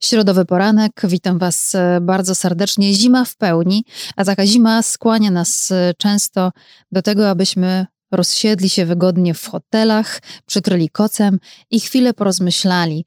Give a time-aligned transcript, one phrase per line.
[0.00, 2.94] Środowy poranek, witam Was e, bardzo serdecznie.
[2.94, 3.84] Zima w pełni,
[4.16, 6.52] a taka zima skłania nas e, często
[6.92, 11.38] do tego, abyśmy rozsiedli się wygodnie w hotelach, przykryli kocem
[11.70, 13.04] i chwilę porozmyślali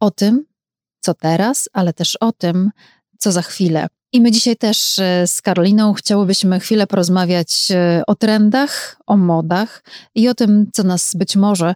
[0.00, 0.44] o tym,
[1.00, 2.70] co teraz, ale też o tym,
[3.18, 3.86] co za chwilę.
[4.12, 7.68] I my dzisiaj też e, z Karoliną chciałybyśmy chwilę porozmawiać
[8.06, 9.84] o trendach, o modach
[10.14, 11.74] i o tym, co nas być może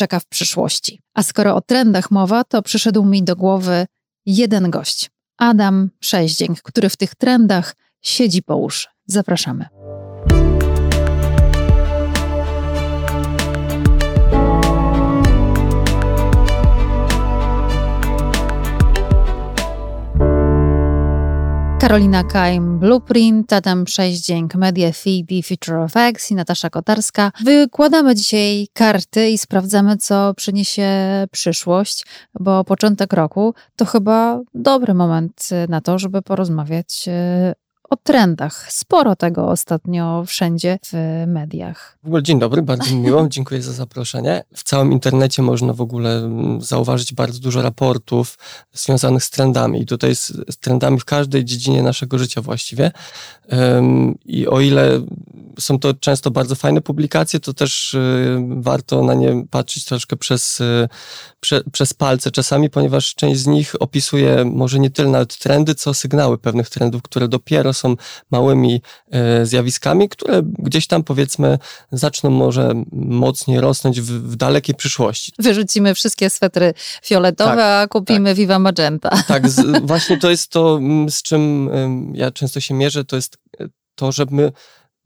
[0.00, 1.00] czeka w przyszłości.
[1.14, 3.86] A skoro o trendach mowa, to przyszedł mi do głowy
[4.26, 5.10] jeden gość.
[5.38, 8.88] Adam Szeździeń, który w tych trendach siedzi po uszy.
[9.06, 9.79] Zapraszamy.
[21.90, 27.32] Karolina Kaim, Blueprint, Adam Przeździęk, Media Phoebe, Future of X i Natasza Kotarska.
[27.44, 30.88] Wykładamy dzisiaj karty i sprawdzamy, co przyniesie
[31.30, 32.06] przyszłość,
[32.40, 37.54] bo początek roku to chyba dobry moment na to, żeby porozmawiać e,
[37.90, 38.72] o trendach.
[38.72, 41.98] Sporo tego ostatnio wszędzie w mediach.
[42.02, 44.44] W ogóle dzień dobry, bardzo miło, dziękuję za zaproszenie.
[44.54, 48.38] W całym internecie można w ogóle mm, zauważyć bardzo dużo raportów
[48.72, 49.82] związanych z trendami.
[49.82, 52.90] I tutaj z, z trendami w każdej dziedzinie naszego życia właściwie.
[53.52, 55.00] Um, I o ile
[55.60, 60.60] są to często bardzo fajne publikacje, to też y, warto na nie patrzeć troszkę przez,
[60.60, 60.88] y,
[61.40, 65.94] prze, przez palce czasami, ponieważ część z nich opisuje może nie tyle nawet trendy, co
[65.94, 67.96] sygnały pewnych trendów, które dopiero są
[68.30, 68.82] małymi
[69.42, 71.58] y, zjawiskami, które gdzieś tam powiedzmy
[71.92, 75.32] zaczną może mocniej rosnąć w, w dalekiej przyszłości.
[75.38, 78.36] Wyrzucimy wszystkie swetry fioletowe, tak, a kupimy tak.
[78.36, 79.22] Viva Magenta.
[79.28, 81.70] Tak, z, właśnie to jest to, mm, z czym
[82.14, 83.38] ja często się mierzę, to jest
[83.94, 84.52] to, że my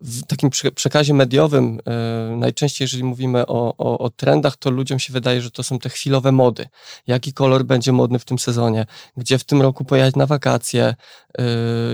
[0.05, 5.13] w takim przekazie mediowym, e, najczęściej jeżeli mówimy o, o, o, trendach, to ludziom się
[5.13, 6.69] wydaje, że to są te chwilowe mody.
[7.07, 10.95] Jaki kolor będzie modny w tym sezonie, gdzie w tym roku pojechać na wakacje,
[11.39, 11.45] e,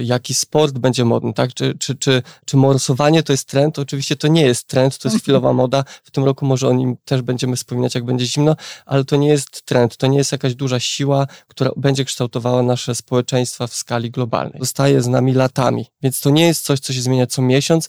[0.03, 1.55] jaki sport będzie modny, tak?
[1.55, 3.79] Czy, czy, czy, czy morsowanie to jest trend?
[3.79, 5.85] Oczywiście to nie jest trend, to jest chwilowa moda.
[6.05, 8.57] W tym roku może o nim też będziemy wspominać, jak będzie zimno,
[8.87, 12.95] ale to nie jest trend, to nie jest jakaś duża siła, która będzie kształtowała nasze
[12.95, 14.61] społeczeństwa w skali globalnej.
[14.61, 17.89] Zostaje z nami latami, więc to nie jest coś, co się zmienia co miesiąc,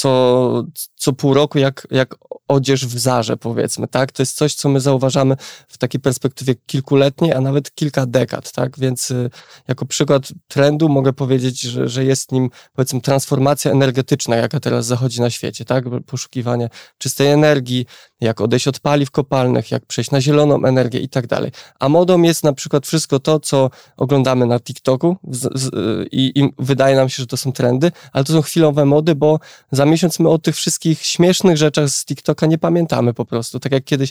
[0.00, 0.64] co,
[0.96, 2.14] co pół roku, jak, jak
[2.48, 4.12] odzież w zarze, powiedzmy, tak?
[4.12, 5.36] To jest coś, co my zauważamy
[5.68, 8.78] w takiej perspektywie kilkuletniej, a nawet kilka dekad, tak?
[8.78, 9.30] Więc y,
[9.68, 15.20] jako przykład trendu mogę powiedzieć, że, że jest nim, powiedzmy, transformacja energetyczna, jaka teraz zachodzi
[15.20, 15.84] na świecie, tak?
[16.06, 16.68] Poszukiwanie
[16.98, 17.86] czystej energii,
[18.20, 21.50] jak odejść od paliw kopalnych, jak przejść na zieloną energię i tak dalej.
[21.80, 25.70] A modą jest na przykład wszystko to, co oglądamy na TikToku z, z,
[26.12, 29.38] i, i, wydaje nam się, że to są trendy, ale to są chwilowe mody, bo
[29.72, 33.60] za miesiąc my o tych wszystkich śmiesznych rzeczach z TikToka nie pamiętamy po prostu.
[33.60, 34.10] Tak jak kiedyś,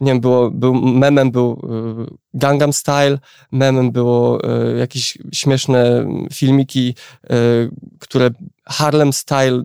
[0.00, 3.18] nie wiem, było, był, memem był y, Gangnam Style,
[3.52, 4.40] memem było
[4.74, 6.94] y, jakieś śmieszne filmiki,
[7.24, 8.30] y, które
[8.66, 9.62] Harlem Style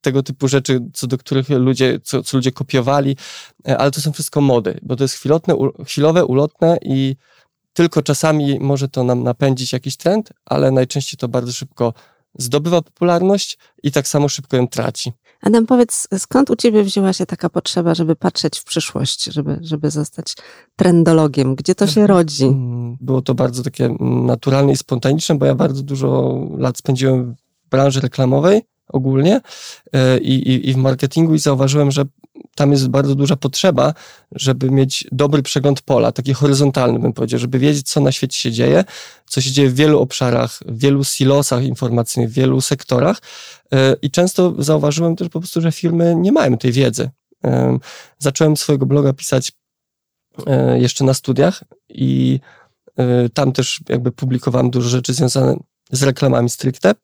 [0.00, 3.16] tego typu rzeczy, co do których ludzie, co, co ludzie kopiowali,
[3.64, 5.54] ale to są wszystko mody, bo to jest chwilotne,
[5.86, 7.16] chwilowe, ulotne i
[7.72, 11.94] tylko czasami może to nam napędzić jakiś trend, ale najczęściej to bardzo szybko
[12.38, 15.12] zdobywa popularność i tak samo szybko ją traci.
[15.42, 19.90] Adam, powiedz, skąd u ciebie wzięła się taka potrzeba, żeby patrzeć w przyszłość, żeby, żeby
[19.90, 20.36] zostać
[20.76, 21.54] trendologiem?
[21.54, 22.18] Gdzie to się mhm.
[22.18, 22.46] rodzi?
[23.00, 27.34] Było to bardzo takie naturalne i spontaniczne, bo ja bardzo dużo lat spędziłem
[27.66, 29.40] w branży reklamowej ogólnie
[29.92, 32.04] e, i, i, i w marketingu i zauważyłem, że
[32.54, 33.94] tam jest bardzo duża potrzeba,
[34.32, 38.52] żeby mieć dobry przegląd pola, taki horyzontalny bym powiedział, żeby wiedzieć, co na świecie się
[38.52, 38.84] dzieje,
[39.26, 43.18] co się dzieje w wielu obszarach, w wielu silosach informacyjnych, w wielu sektorach.
[43.72, 47.10] E, I często zauważyłem też po prostu, że firmy nie mają tej wiedzy.
[47.44, 47.78] E,
[48.18, 49.52] zacząłem swojego bloga pisać
[50.78, 52.40] jeszcze na studiach i
[53.34, 55.56] tam też jakby publikowałem dużo rzeczy związane
[55.90, 56.94] z reklamami stricte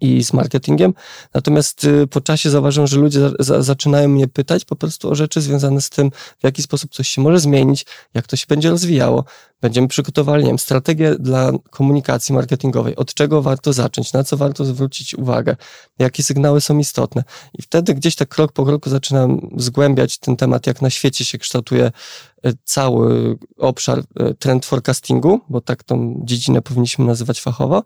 [0.00, 0.94] i z marketingiem.
[1.34, 5.40] Natomiast y, po czasie zauważyłem, że ludzie za, zaczynają mnie pytać po prostu o rzeczy
[5.40, 9.24] związane z tym, w jaki sposób coś się może zmienić, jak to się będzie rozwijało.
[9.60, 14.64] Będziemy przygotowali, nie wiem, strategię dla komunikacji marketingowej, od czego warto zacząć, na co warto
[14.64, 15.56] zwrócić uwagę,
[15.98, 17.24] jakie sygnały są istotne.
[17.58, 21.38] I wtedy gdzieś tak krok po kroku zaczynam zgłębiać ten temat, jak na świecie się
[21.38, 27.82] kształtuje e, cały obszar e, trend forecastingu, bo tak tą dziedzinę powinniśmy nazywać fachowo.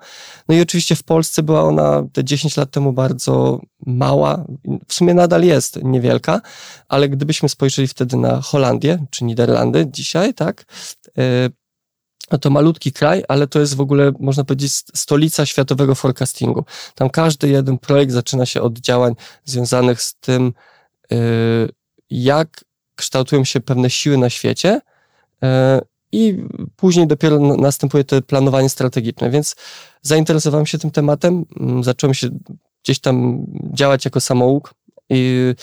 [0.49, 4.45] No i oczywiście w Polsce była ona te 10 lat temu bardzo mała,
[4.89, 6.41] w sumie nadal jest niewielka,
[6.89, 10.65] ale gdybyśmy spojrzeli wtedy na Holandię czy Niderlandy dzisiaj, tak,
[11.19, 11.60] e,
[12.39, 16.65] to malutki kraj, ale to jest w ogóle, można powiedzieć, stolica światowego forecastingu.
[16.95, 20.53] Tam każdy jeden projekt zaczyna się od działań związanych z tym,
[21.13, 21.17] y,
[22.11, 24.81] jak kształtują się pewne siły na świecie
[25.45, 25.47] y,
[26.13, 26.45] i
[26.77, 29.57] później dopiero następuje to planowanie strategiczne, więc
[30.03, 32.29] zainteresowałem się tym tematem, mm, zacząłem się
[32.85, 34.75] gdzieś tam działać jako samouk
[35.11, 35.55] i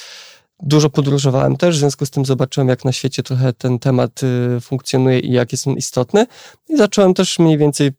[0.64, 4.62] dużo podróżowałem też, w związku z tym zobaczyłem, jak na świecie trochę ten temat y,
[4.62, 6.26] funkcjonuje i jak jest on istotny
[6.70, 7.92] i zacząłem też mniej więcej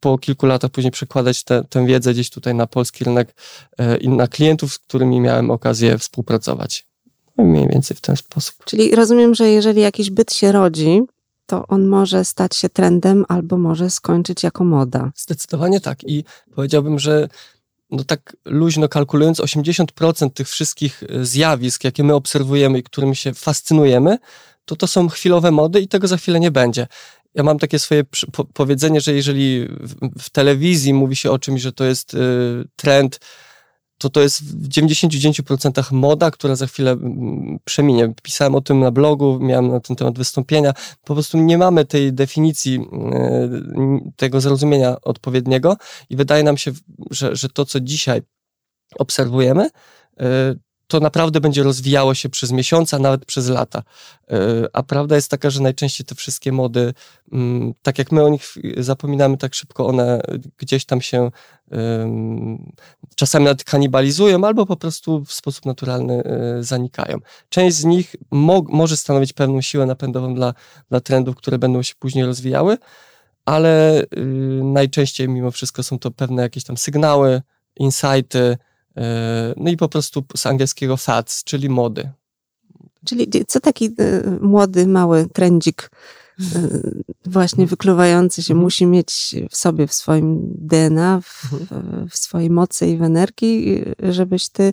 [0.00, 3.34] po kilku latach później przekładać te, tę wiedzę gdzieś tutaj na polski rynek
[3.78, 6.86] e, i na klientów, z którymi miałem okazję współpracować.
[7.36, 8.54] No mniej więcej w ten sposób.
[8.64, 11.02] Czyli rozumiem, że jeżeli jakiś byt się rodzi,
[11.46, 15.12] to on może stać się trendem albo może skończyć jako moda.
[15.16, 16.04] Zdecydowanie tak.
[16.04, 17.28] I powiedziałbym, że
[17.92, 23.34] no tak luźno kalkulując, 80% tych wszystkich e, zjawisk, jakie my obserwujemy i którymi się
[23.34, 24.18] fascynujemy,
[24.64, 26.86] to to są chwilowe mody i tego za chwilę nie będzie.
[27.34, 28.04] Ja mam takie swoje
[28.54, 29.68] powiedzenie, że jeżeli
[30.18, 32.18] w, telewizji mówi się o czymś, że to jest y,
[32.76, 33.20] trend,
[34.02, 38.14] to to jest w 99% moda, która za chwilę mm, przeminie.
[38.22, 40.72] Pisałem o tym na blogu, miałem na ten temat wystąpienia.
[41.04, 45.76] Po prostu nie mamy tej definicji, y, tego zrozumienia odpowiedniego
[46.10, 46.72] i wydaje nam się,
[47.10, 48.22] że, że to, co dzisiaj
[48.98, 50.24] obserwujemy, y,
[50.92, 53.82] to naprawdę będzie rozwijało się przez miesiące, a nawet przez lata.
[54.30, 54.36] E,
[54.72, 56.94] a prawda jest taka, że najczęściej te wszystkie mody,
[57.32, 60.20] mm, tak jak my o nich zapominamy tak szybko, one
[60.58, 61.30] gdzieś tam się
[63.16, 67.18] czasami nawet kanibalizują, albo po prostu w sposób naturalny e, zanikają.
[67.48, 70.54] Część z nich mo może stanowić pewną siłę napędową dla,
[70.90, 72.78] dla trendów, które będą się później rozwijały,
[73.44, 74.06] ale y,
[74.64, 77.42] najczęściej mimo wszystko są to pewne jakieś tam sygnały,
[77.76, 78.56] insighty,
[79.56, 82.10] no i po prostu z angielskiego fads, czyli mody.
[83.04, 85.90] Czyli co taki e, młody, mały trendzik
[86.40, 86.44] e,
[87.26, 88.64] właśnie wykluwający się mhm.
[88.64, 92.08] musi mieć w sobie, w swoim DNA, w, mhm.
[92.08, 94.72] w, swojej mocy i w energii, żebyś ty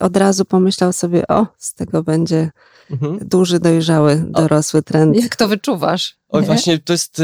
[0.00, 2.50] od razu pomyślał sobie, o, z tego będzie
[2.90, 3.18] mhm.
[3.18, 5.22] duży, dojrzały, dorosły trend.
[5.22, 6.16] Jak to wyczuwasz?
[6.28, 7.22] Oj, właśnie to jest,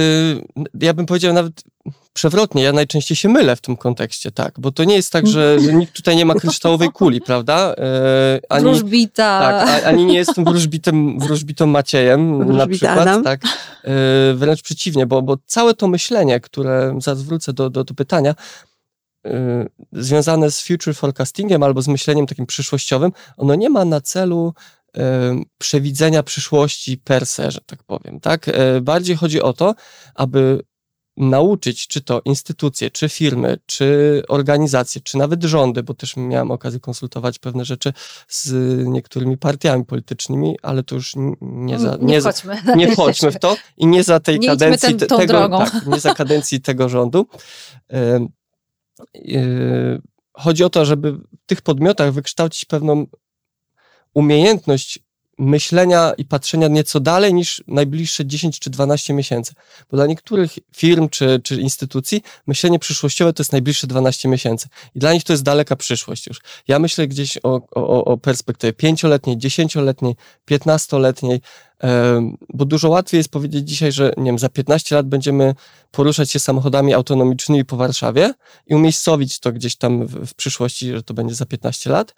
[0.80, 1.62] ja bym powiedział nawet
[2.14, 5.60] przewrotnie, ja najczęściej się mylę w tym kontekście, tak, bo to nie jest tak, że,
[5.60, 7.74] że nikt tutaj nie ma kryształowej kuli, prawda?
[7.78, 9.40] E, ani, Wróżbita.
[9.40, 13.24] Tak, ani nie jestem wróżbitym, wróżbitą Maciejem Wróżbita na przykład, Adam.
[13.24, 17.94] tak, e, wręcz przeciwnie, bo, bo całe to myślenie, które, zaraz wrócę do, do, do
[17.94, 18.34] pytania,
[19.26, 24.54] e, związane z future forecastingiem albo z myśleniem takim przyszłościowym, ono nie ma na celu
[24.96, 28.48] e, przewidzenia przyszłości per se, że tak powiem, tak?
[28.48, 29.74] E, bardziej chodzi o to,
[30.14, 30.64] aby
[31.16, 36.80] nauczyć, czy to instytucje, czy firmy, czy organizacje, czy nawet rządy, bo też miałem okazję
[36.80, 37.92] konsultować pewne rzeczy
[38.28, 38.52] z
[38.86, 43.56] niektórymi partiami politycznymi, ale to już nie za, nie, nie, chodźmy, nie chodźmy w to
[43.76, 45.58] i nie za tej nie kadencji ten, tego, drogą.
[45.58, 47.26] Tak, nie za kadencji tego rządu.
[50.32, 53.06] Chodzi o to, żeby w tych podmiotach wykształcić pewną
[54.14, 54.98] umiejętność
[55.38, 59.54] myślenia i patrzenia nieco dalej niż najbliższe 10 czy 12 miesięcy.
[59.90, 64.68] Bo dla niektórych firm czy, czy instytucji myślenie przyszłościowe to jest najbliższe 12 miesięcy.
[64.94, 66.40] I dla nich to jest daleka przyszłość już.
[66.68, 71.40] Ja myślę gdzieś o, o, o perspektywie pięcioletniej, dziesięcioletniej, piętnastoletniej,
[72.48, 75.54] bo dużo łatwiej jest powiedzieć dzisiaj, że nie wiem, za 15 lat będziemy
[75.90, 78.34] poruszać się samochodami autonomicznymi po Warszawie
[78.66, 82.14] i umiejscowić to gdzieś tam w, w przyszłości, że to będzie za 15 lat,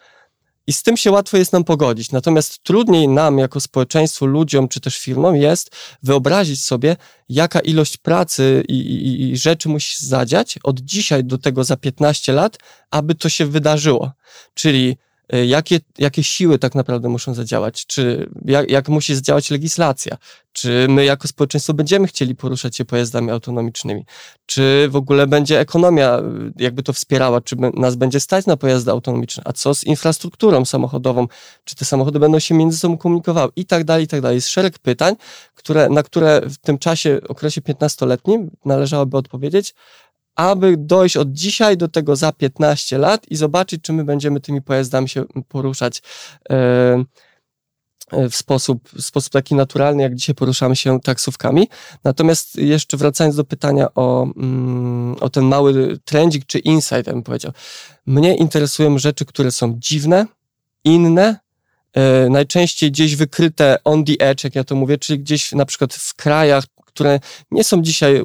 [0.66, 2.12] i z tym się łatwo jest nam pogodzić.
[2.12, 5.70] Natomiast trudniej nam, jako społeczeństwu, ludziom czy też firmom jest
[6.02, 6.96] wyobrazić sobie,
[7.28, 12.32] jaka ilość pracy i, i, i rzeczy musi zadziać od dzisiaj do tego za 15
[12.32, 12.58] lat,
[12.90, 14.12] aby to się wydarzyło.
[14.54, 14.96] Czyli
[15.32, 20.16] jakie, jakie siły tak naprawdę muszą zadziałać, czy jak, jak musi zadziałać legislacja,
[20.52, 24.04] czy my jako społeczeństwo będziemy chcieli poruszać się pojazdami autonomicznymi,
[24.46, 26.22] czy w ogóle będzie ekonomia y,
[26.56, 31.26] jakby to wspierała, czy nas będzie stać na pojazdy autonomiczne, a co z infrastrukturą samochodową,
[31.64, 33.52] czy te samochody będą się między sobą komunikowały?
[33.56, 34.34] I tak dalej, i tak dalej.
[34.34, 35.14] Jest szereg pytań,
[35.54, 39.74] które, na które w tym czasie, okresie 15-letnim należałoby odpowiedzieć,
[40.36, 44.62] aby dojść od dzisiaj do tego za 15 lat i zobaczyć, czy my będziemy tymi
[44.62, 46.02] pojazdami się poruszać
[46.50, 46.54] e,
[48.12, 51.68] e, w sposób, w sposób taki naturalny, jak dzisiaj poruszamy się taksówkami.
[52.04, 57.52] Natomiast jeszcze wracając do pytania o, mm, o ten mały trendzik czy insight, bym powiedział.
[58.06, 60.26] Mnie interesują rzeczy, które są dziwne,
[60.84, 61.36] inne,
[61.92, 65.94] e, najczęściej gdzieś wykryte on the edge, jak ja to mówię, czyli gdzieś na przykład
[65.94, 66.64] w krajach,
[66.96, 68.22] które nie są dzisiaj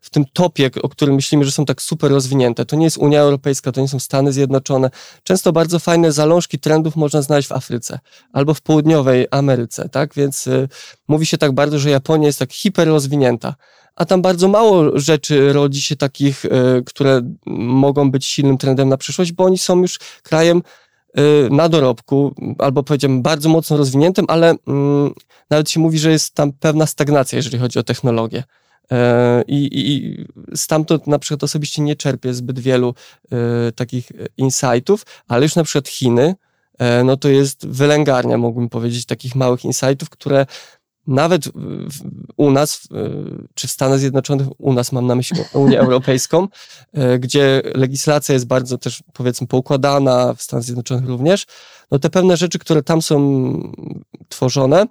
[0.00, 2.64] w tym topie, o którym myślimy, że są tak super rozwinięte.
[2.64, 4.90] To nie jest Unia Europejska, to nie są Stany Zjednoczone.
[5.22, 7.98] Często bardzo fajne zalążki trendów można znaleźć w Afryce
[8.32, 10.14] albo w południowej Ameryce, tak?
[10.14, 10.68] Więc y,
[11.08, 13.54] mówi się tak bardzo, że Japonia jest tak hiper rozwinięta
[13.96, 16.50] a tam bardzo mało rzeczy rodzi się takich, y,
[16.86, 20.62] które mogą być silnym trendem na przyszłość, bo oni są już krajem
[21.50, 25.14] na dorobku, albo powiedziałbym bardzo mocno rozwiniętym, ale mm,
[25.50, 28.42] nawet się mówi, że jest tam pewna stagnacja, jeżeli chodzi o technologię.
[29.46, 30.16] I, i,
[30.56, 32.94] stamtąd na przykład osobiście nie czerpię zbyt wielu
[33.74, 36.34] takich insightów, ale już na przykład Chiny,
[37.04, 40.46] no to jest wylęgarnia, mógłbym powiedzieć, takich małych insightów, które
[41.06, 41.44] nawet
[42.36, 42.88] u nas,
[43.54, 46.48] czy w Stanach Zjednoczonych, u nas mam na myśli Unię Europejską,
[46.92, 51.46] e, gdzie legislacja jest bardzo też powiedzmy poukładana, w Stanach Zjednoczonych również,
[51.90, 53.18] no te pewne rzeczy, które tam są
[54.28, 54.86] tworzone,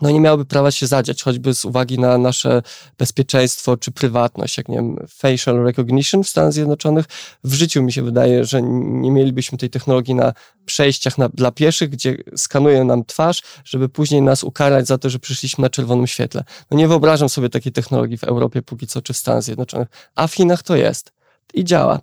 [0.00, 2.62] no nie miałyby prawa się zadziać, choćby z uwagi na nasze
[2.98, 7.04] bezpieczeństwo czy prywatność, jak nie wiem, facial recognition w Stanach Zjednoczonych.
[7.44, 10.32] W życiu mi się wydaje, że nie mielibyśmy tej technologii na
[10.64, 15.18] przejściach na, dla pieszych, gdzie skanuje nam twarz, żeby później nas ukarać za to, że
[15.18, 16.44] przyszliśmy na czerwonym świetle.
[16.70, 20.26] No nie wyobrażam sobie takiej technologii w Europie póki co, czy w Stanach Zjednoczonych, a
[20.26, 21.12] w Chinach to jest
[21.54, 22.00] i działa.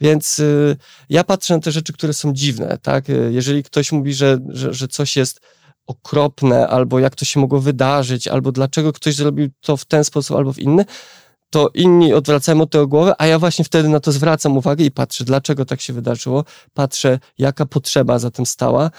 [0.00, 0.76] Więc y,
[1.08, 3.10] ja patrzę na te rzeczy, które są dziwne, tak?
[3.10, 5.40] Y, jeżeli ktoś mówi, że, że, że coś jest
[5.86, 10.36] okropne, albo jak to się mogło wydarzyć, albo dlaczego ktoś zrobił to w ten sposób,
[10.36, 10.84] albo w inny,
[11.50, 14.90] to inni odwracają od tego głowę, a ja właśnie wtedy na to zwracam uwagę i
[14.90, 18.90] patrzę, dlaczego tak się wydarzyło, patrzę, jaka potrzeba za tym stała,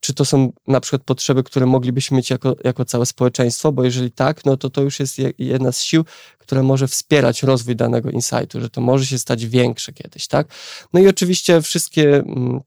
[0.00, 4.10] czy to są na przykład potrzeby, które moglibyśmy mieć jako, jako całe społeczeństwo, bo jeżeli
[4.10, 6.04] tak, no to to już jest jedna z sił,
[6.38, 10.48] która może wspierać rozwój danego insightu, że to może się stać większe kiedyś, tak?
[10.92, 12.60] No i oczywiście wszystkie mm,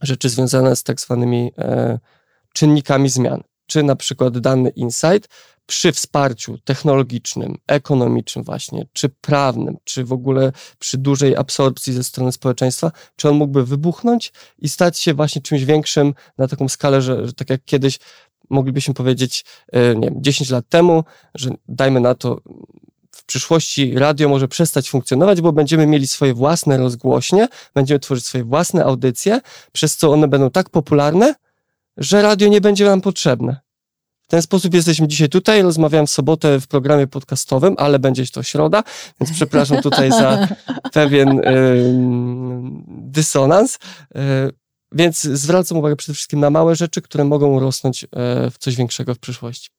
[0.00, 1.98] rzeczy związane z tak zwanymi e,
[2.52, 3.42] czynnikami zmian.
[3.66, 5.28] Czy na przykład dany insight
[5.66, 12.32] przy wsparciu technologicznym, ekonomicznym właśnie, czy prawnym, czy w ogóle przy dużej absorpcji ze strony
[12.32, 17.26] społeczeństwa, czy on mógłby wybuchnąć i stać się właśnie czymś większym na taką skalę, że,
[17.26, 17.98] że tak jak kiedyś
[18.50, 21.04] moglibyśmy powiedzieć, e, nie wiem, 10 lat temu,
[21.34, 22.40] że dajmy na to
[23.10, 28.44] w przyszłości radio może przestać funkcjonować, bo będziemy mieli swoje własne rozgłośnie, będziemy tworzyć swoje
[28.44, 29.40] własne audycje,
[29.72, 31.34] przez co one będą tak popularne,
[31.96, 33.60] że radio nie będzie nam potrzebne.
[34.22, 35.62] W ten sposób jesteśmy dzisiaj tutaj.
[35.62, 38.82] Rozmawiam w sobotę w programie podcastowym, ale będzie to środa,
[39.20, 40.48] więc przepraszam tutaj za
[40.92, 41.44] pewien y,
[42.88, 43.78] dysonans.
[44.16, 44.18] Y,
[44.92, 48.08] więc zwracam uwagę przede wszystkim na małe rzeczy, które mogą rosnąć y,
[48.50, 49.70] w coś większego w przyszłości.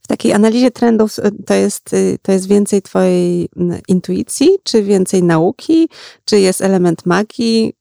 [0.00, 3.48] W takiej analizie trendów y, to jest, y, to jest więcej Twojej
[3.88, 5.88] intuicji, czy więcej nauki,
[6.24, 7.72] czy jest element magii?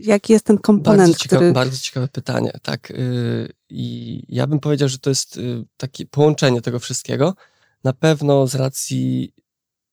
[0.00, 1.52] Jaki jest ten komponent, bardzo ciekawe, który...
[1.52, 2.90] Bardzo ciekawe pytanie, tak.
[2.90, 7.34] Y, I ja bym powiedział, że to jest y, takie połączenie tego wszystkiego.
[7.84, 9.32] Na pewno z racji,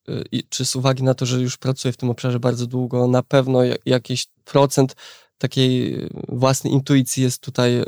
[0.09, 3.23] y, czy z uwagi na to, że już pracuję w tym obszarze bardzo długo, na
[3.23, 4.95] pewno jakiś procent
[5.37, 7.83] takiej własnej intuicji jest tutaj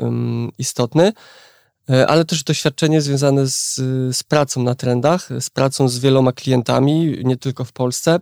[0.58, 1.12] istotny
[2.08, 3.76] ale też doświadczenie związane z,
[4.18, 8.20] z pracą na trendach, z pracą z wieloma klientami, nie tylko w Polsce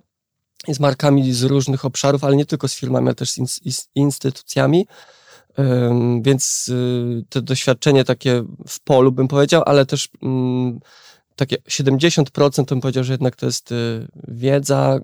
[0.68, 4.88] z markami z różnych obszarów, ale nie tylko z firmami, ale też z instytucjami.
[6.22, 10.80] Więc y, to doświadczenie takie w polu bym powiedział, ale też mm,
[11.36, 15.00] takie 70% bym powiedział, że jednak to jest y, wiedza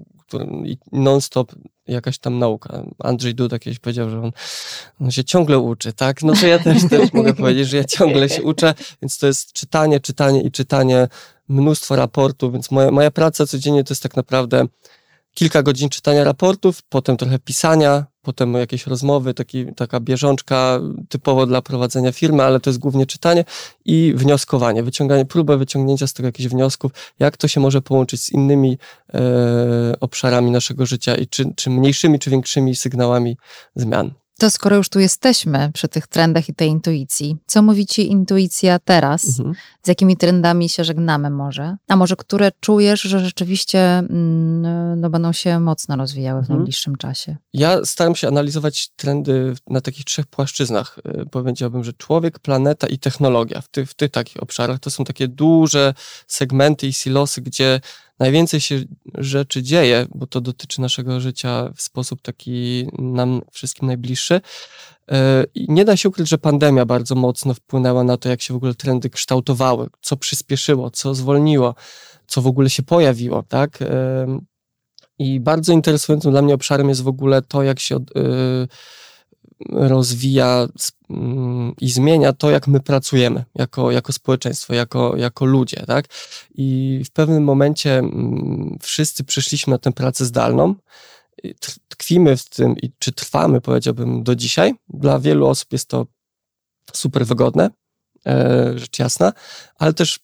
[0.65, 1.55] i non-stop
[1.87, 2.83] jakaś tam nauka.
[2.99, 4.31] Andrzej Duda kiedyś powiedział, że on,
[5.01, 6.23] on, się ciągle uczy, tak?
[6.23, 9.53] No to ja też, też mogę powiedzieć, że ja ciągle się uczę, więc to jest
[9.53, 11.07] czytanie, czytanie i czytanie,
[11.47, 14.65] mnóstwo raportów, więc moja, moja praca codziennie to jest tak naprawdę
[15.33, 21.61] kilka godzin czytania raportów, potem trochę pisania, potem jakieś rozmowy, taki, taka bieżączka typowo dla
[21.61, 23.45] prowadzenia firmy, ale to jest głównie czytanie
[23.85, 28.31] i wnioskowanie, wyciąganie, próbę wyciągnięcia z tego jakichś wniosków, jak to się może połączyć z
[28.31, 28.77] innymi
[29.13, 29.19] e,
[29.99, 33.37] obszarami naszego życia i czy, czy mniejszymi, czy większymi sygnałami
[33.75, 34.11] zmian.
[34.39, 38.79] To skoro już tu jesteśmy przy tych trendach i tej intuicji, co mówi ci intuicja
[38.79, 39.39] teraz?
[39.39, 39.55] Mhm.
[39.83, 41.77] Z jakimi trendami się żegnamy może?
[41.87, 46.59] A może które czujesz, że rzeczywiście mm, no, będą się mocno rozwijały w mhm.
[46.59, 47.35] najbliższym czasie?
[47.53, 50.99] Ja staram się analizować trendy na takich trzech płaszczyznach.
[51.21, 53.61] Y, powiedziałbym, że człowiek, planeta i technologia.
[53.61, 55.93] W, w tych takich obszarach to są takie duże
[56.27, 57.81] segmenty i silosy, gdzie
[58.19, 58.83] najwięcej się
[59.17, 64.41] rzeczy dzieje, bo to dotyczy naszego życia w sposób taki nam wszystkim najbliższy.
[65.11, 68.53] E, I nie da się ukryć, że pandemia bardzo mocno wpłynęła na to, jak się
[68.53, 71.75] w ogóle trendy kształtowały, co przyspieszyło, co zwolniło,
[72.27, 73.81] co w ogóle się pojawiło, tak?
[73.81, 74.25] E,
[75.19, 78.01] I bardzo interesującym dla mnie obszarem jest w ogóle to, jak się e,
[79.69, 80.67] rozwija
[81.81, 86.05] i zmienia to, jak my pracujemy jako, jako społeczeństwo, jako, jako ludzie, tak?
[86.55, 90.75] I w pewnym momencie mm, wszyscy przyszliśmy na tę pracę zdalną,
[91.87, 94.75] tkwimy w tym i czy trwamy, powiedziałbym, do dzisiaj.
[94.89, 96.05] Dla wielu osób jest to
[96.93, 97.69] super wygodne,
[98.27, 99.33] e, rzecz jasna,
[99.75, 100.19] ale też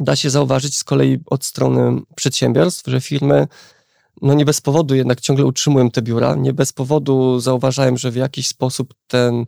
[0.00, 3.46] da się zauważyć z kolei od strony przedsiębiorstw, że firmy
[4.22, 8.16] no nie bez powodu jednak ciągle utrzymuję te biura, nie bez powodu zauważałem, że w
[8.16, 9.46] jakiś sposób ten,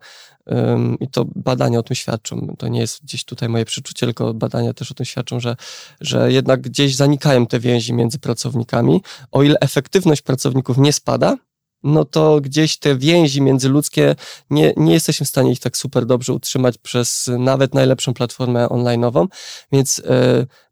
[1.01, 4.75] i to badania o tym świadczą, to nie jest gdzieś tutaj moje przeczucie, tylko badania
[4.75, 5.57] też o tym świadczą, że,
[6.01, 9.03] że jednak gdzieś zanikają te więzi między pracownikami.
[9.33, 11.37] O ile efektywność pracowników nie spada,
[11.83, 14.15] no to gdzieś te więzi międzyludzkie,
[14.51, 19.27] nie, nie jesteśmy w stanie ich tak super dobrze utrzymać przez nawet najlepszą platformę online'ową,
[19.73, 20.03] więc y,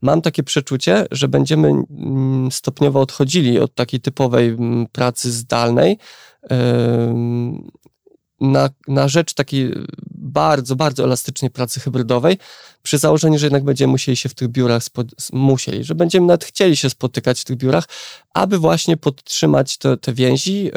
[0.02, 5.98] mam takie przeczucie, że będziemy mm, stopniowo odchodzili od takiej typowej mm, pracy zdalnej,
[8.42, 9.72] na, na rzecz takiej
[10.14, 12.38] bardzo, bardzo elastycznej pracy hybrydowej,
[12.82, 14.82] przy założeniu, że jednak będziemy musieli się w tych biurach,
[15.32, 17.84] musieli, że będziemy nawet chcieli się spotykać w tych biurach,
[18.34, 20.70] aby właśnie podtrzymać te, te więzi.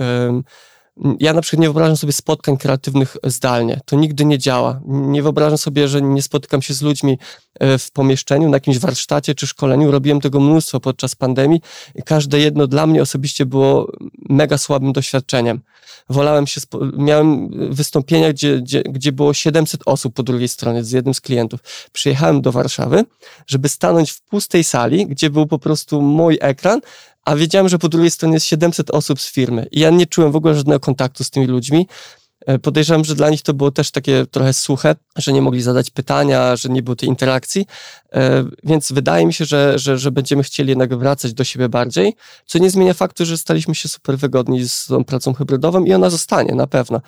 [1.20, 3.80] Ja na przykład nie wyobrażam sobie spotkań kreatywnych zdalnie.
[3.86, 4.82] To nigdy nie działa.
[4.86, 7.18] Nie wyobrażam sobie, że nie spotykam się z ludźmi
[7.60, 9.92] e, w pomieszczeniu, na jakimś warsztacie czy szkoleniu.
[9.92, 11.62] Robiłem tego mnóstwo podczas pandemii
[11.96, 13.92] i każde jedno dla mnie osobiście było
[14.30, 15.62] mega słabym doświadczeniem
[16.10, 16.62] wolałem się,
[16.98, 21.60] miałem wystąpienia, gdzie, gdzie, gdzie było 700 osób po drugiej stronie z jednym z klientów.
[21.92, 23.04] Przyjechałem do Warszawy,
[23.48, 26.82] żeby stanąć w pustej sali, gdzie był po prostu mój ekran,
[27.26, 29.68] a wiedziałem, że po drugiej stronie jest 700 osób z firmy.
[29.72, 31.88] I ja nie czułem w ogóle żadnego kontaktu z tymi ludźmi.
[32.46, 35.90] E, podejrzewam, że dla nich to było też takie trochę suche, że nie mogli zadać
[35.90, 37.66] pytania, że nie było tej interakcji,
[38.14, 42.16] e, więc wydaje mi się, że, że, że będziemy chcieli jednak wracać do siebie bardziej,
[42.46, 46.10] co nie zmienia faktu, że staliśmy się super wygodni z tą pracą hybrydową i ona
[46.10, 47.02] zostanie na pewno,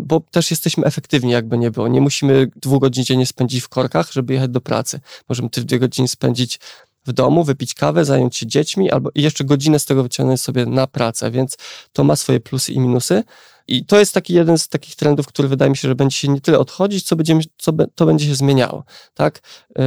[0.00, 1.88] bo też jesteśmy efektywni, jakby nie było.
[1.88, 5.00] Nie musimy dwóch godzin dziennie spędzić w korkach, żeby jechać do pracy.
[5.28, 6.58] Możemy te dwie godziny spędzić
[7.06, 10.86] w domu, wypić kawę, zająć się dziećmi, albo jeszcze godzinę z tego wyciągnąć sobie na
[10.86, 11.56] pracę, więc
[11.92, 13.24] to ma swoje plusy i minusy.
[13.68, 16.28] I to jest taki jeden z takich trendów, który wydaje mi się, że będzie się
[16.28, 18.84] nie tyle odchodzić, co, będziemy, co be, to będzie się zmieniało.
[19.14, 19.40] Tak?
[19.76, 19.84] Yy,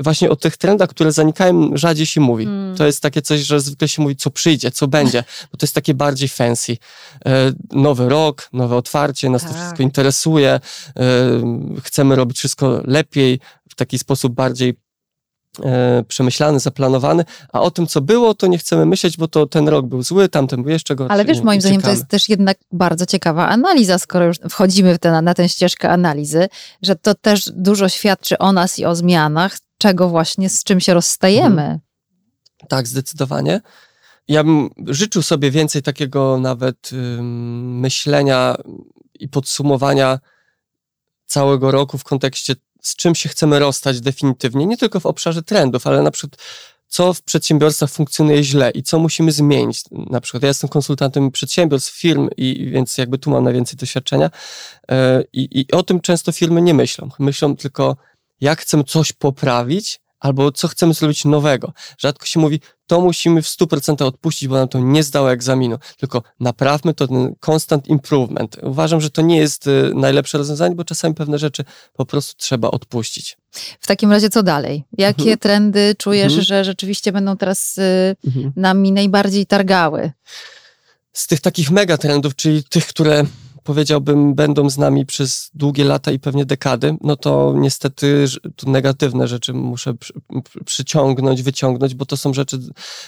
[0.00, 2.44] właśnie o tych trendach, które zanikają, rzadziej się mówi.
[2.44, 2.76] Hmm.
[2.76, 5.74] To jest takie coś, że zwykle się mówi, co przyjdzie, co będzie, bo to jest
[5.74, 6.72] takie bardziej fancy.
[6.72, 7.30] Yy,
[7.72, 9.52] nowy rok, nowe otwarcie, nas tak.
[9.52, 10.60] to wszystko interesuje,
[10.96, 13.40] yy, chcemy robić wszystko lepiej,
[13.76, 14.74] w taki sposób bardziej e,
[16.08, 19.86] przemyślany, zaplanowany, a o tym, co było, to nie chcemy myśleć, bo to ten rok
[19.86, 21.12] był zły, tamten był jeszcze gorszy.
[21.12, 24.98] Ale wiesz, moim zdaniem to jest też jednak bardzo ciekawa analiza, skoro już wchodzimy w
[24.98, 26.48] te, na tę ścieżkę analizy,
[26.82, 30.94] że to też dużo świadczy o nas i o zmianach, czego właśnie, z czym się
[30.94, 31.62] rozstajemy.
[31.62, 31.80] Hmm.
[32.68, 33.60] Tak, zdecydowanie.
[34.28, 38.56] Ja bym życzył sobie więcej takiego nawet ym, myślenia
[39.20, 40.18] i podsumowania
[41.26, 42.54] całego roku w kontekście
[42.86, 46.42] z czym się chcemy rozstać definitywnie, nie tylko w obszarze trendów, ale na przykład
[46.88, 49.82] co w przedsiębiorstwach funkcjonuje źle i co musimy zmienić.
[49.90, 54.30] Na przykład ja jestem konsultantem przedsiębiorstw, firm i więc jakby tu mam najwięcej doświadczenia
[54.90, 57.08] e, i, i o tym często firmy nie myślą.
[57.18, 57.96] Myślą tylko,
[58.40, 61.72] jak chcemy coś poprawić, albo co chcemy zrobić nowego.
[61.98, 66.22] Rzadko się mówi, to musimy w 100% odpuścić, bo nam to nie zdało egzaminu, tylko
[66.40, 68.56] naprawmy to ten constant improvement.
[68.62, 72.70] Uważam, że to nie jest y, najlepsze rozwiązanie, bo czasami pewne rzeczy po prostu trzeba
[72.70, 73.36] odpuścić.
[73.80, 74.84] W takim razie co dalej?
[74.98, 75.38] Jakie mhm.
[75.38, 76.42] trendy czujesz, mhm.
[76.42, 78.52] że rzeczywiście będą teraz y, mhm.
[78.56, 80.12] nami najbardziej targały?
[81.12, 83.24] Z tych takich megatrendów, czyli tych, które
[83.66, 88.24] powiedziałbym, będą z nami przez długie lata i pewnie dekady, no to niestety
[88.66, 90.12] negatywne rzeczy muszę przy,
[90.64, 92.58] przyciągnąć, wyciągnąć, bo to są rzeczy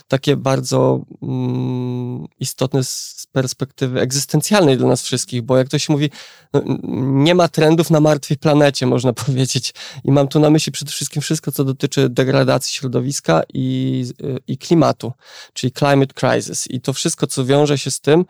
[0.09, 6.11] takie bardzo mm, istotne z perspektywy egzystencjalnej dla nas wszystkich, bo jak to się mówi,
[6.53, 6.62] no,
[6.99, 9.75] nie ma trendów na martwej planecie, można powiedzieć.
[10.05, 14.05] I mam tu na myśli przede wszystkim wszystko, co dotyczy degradacji środowiska i,
[14.47, 15.12] i klimatu,
[15.53, 16.71] czyli climate crisis.
[16.71, 18.25] I to wszystko, co wiąże się z tym,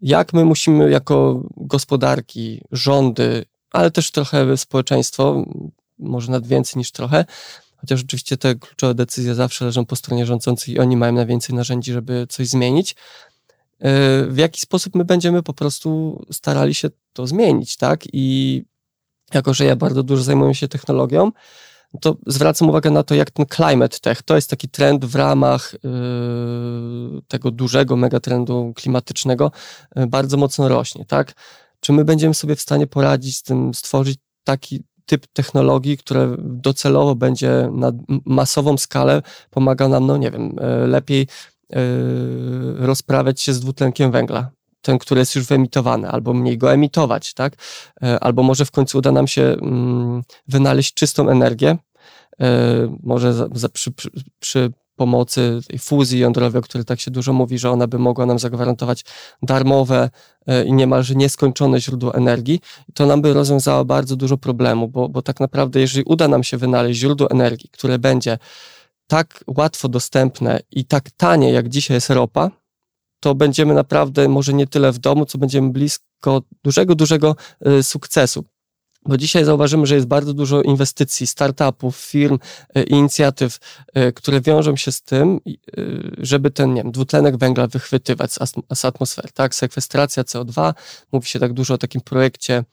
[0.00, 5.44] jak my musimy jako gospodarki, rządy, ale też trochę społeczeństwo,
[5.98, 7.24] może nawet więcej niż trochę,
[7.76, 11.92] chociaż oczywiście te kluczowe decyzje zawsze leżą po stronie rządzącej i oni mają najwięcej narzędzi,
[11.92, 12.92] żeby coś zmienić.
[12.92, 18.04] E, w jaki sposób my będziemy po prostu starali się to zmienić, tak?
[18.12, 18.64] I
[19.34, 21.32] jako, że ja bardzo dużo zajmuję się technologią,
[22.00, 25.72] to zwracam uwagę na to, jak ten climate tech, to jest taki trend w ramach
[25.72, 29.52] yy, tego dużego megatrendu klimatycznego,
[29.96, 31.32] yy, bardzo mocno rośnie, tak?
[31.80, 37.14] Czy my będziemy sobie w stanie poradzić z tym, stworzyć taki typ technologii, które docelowo
[37.14, 37.92] będzie na
[38.24, 41.26] masową skalę pomaga nam, no nie wiem, yy, lepiej
[42.76, 44.50] rozprawiać się z dwutlenkiem węgla,
[44.88, 47.52] ten, który jest już wyemitowany, albo mniej go emitować, tak?
[48.02, 51.76] E, albo może w końcu uda nam się mm, wynaleźć czystą energię,
[52.40, 52.46] e,
[53.02, 53.92] może za, za, przy,
[54.40, 58.26] przy, pomocy tej fuzji jądrowej, o której tak się dużo mówi, że ona by mogła
[58.26, 59.04] nam zagwarantować
[59.42, 60.10] darmowe
[60.46, 62.60] e, i niemalże nieskończone źródło energii,
[62.94, 66.56] to nam by rozwiązało bardzo dużo problemów, bo, bo tak naprawdę jeżeli uda nam się
[66.56, 68.38] wynaleźć źródło energii, które będzie
[69.06, 72.50] tak łatwo dostępne i tak tanie, jak dzisiaj jest ropa,
[73.20, 78.44] to będziemy naprawdę może nie tyle w domu, co będziemy blisko dużego, dużego y, sukcesu.
[79.06, 82.38] Bo dzisiaj zauważymy, że jest bardzo dużo inwestycji, startupów, firm,
[82.78, 83.58] y, inicjatyw,
[83.98, 85.40] y, które wiążą się z tym,
[86.18, 88.32] żeby ten nie wiem, dwutlenek węgla wychwytywać
[88.74, 89.28] z, atmosfery.
[89.34, 89.54] Tak?
[89.54, 90.74] Sekwestracja CO2,
[91.12, 92.64] mówi się tak dużo o takim projekcie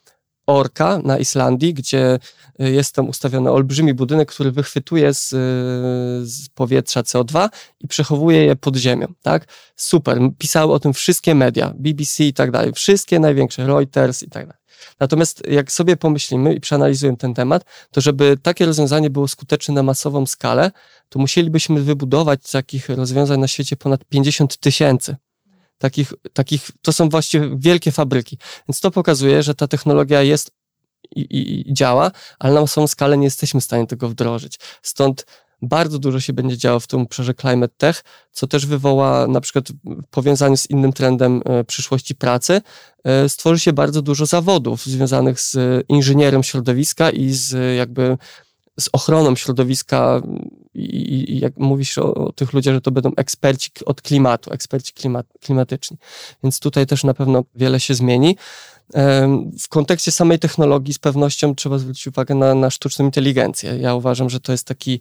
[0.48, 2.20] Orka na Islandii, gdzie
[2.62, 5.36] y, jest tam ustawiony olbrzymi budynek, który wychwytuje z, y,
[6.28, 9.48] z, powietrza CO2 i przechowuje je pod ziemią, tak?
[9.76, 14.46] Super, pisały o tym wszystkie media, BBC i tak dalej, wszystkie największe, Reuters i tak
[14.48, 14.66] dalej.
[15.00, 19.84] Natomiast jak sobie pomyślimy i przeanalizujemy ten temat, to żeby takie rozwiązanie było skuteczne na
[19.84, 20.72] masową skalę,
[21.10, 25.16] to musielibyśmy wybudować takich rozwiązań na świecie ponad 50 tysięcy
[25.78, 28.38] takich, takich, to są właściwie wielkie fabryki.
[28.70, 30.52] Więc to pokazuje, że ta technologia jest
[31.16, 34.60] i, i, i działa, ale na samą skalę nie jesteśmy w stanie tego wdrożyć.
[34.82, 35.26] Stąd
[35.62, 39.66] bardzo dużo się będzie działo w tym obszarze climate tech, co też wywoła na przykład
[39.72, 42.62] w powiązaniu z innym trendem e, przyszłości pracy,
[43.04, 45.58] e, stworzy się bardzo dużo zawodów związanych z
[45.90, 48.18] inżynierem środowiska i z jakby
[48.80, 50.22] z ochroną środowiska
[50.76, 54.94] i, i jak mówisz o, o, tych ludziach, że to będą eksperci od klimatu, eksperci
[54.94, 55.98] klimat, klimatyczni.
[56.44, 58.38] Więc tutaj też na pewno wiele się zmieni.
[59.60, 63.78] W kontekście samej technologii z pewnością trzeba zwrócić uwagę na, na sztuczną inteligencję.
[63.78, 65.00] Ja uważam, że to jest taki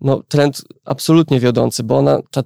[0.00, 2.42] no, trend absolutnie wiodący, bo ona, ta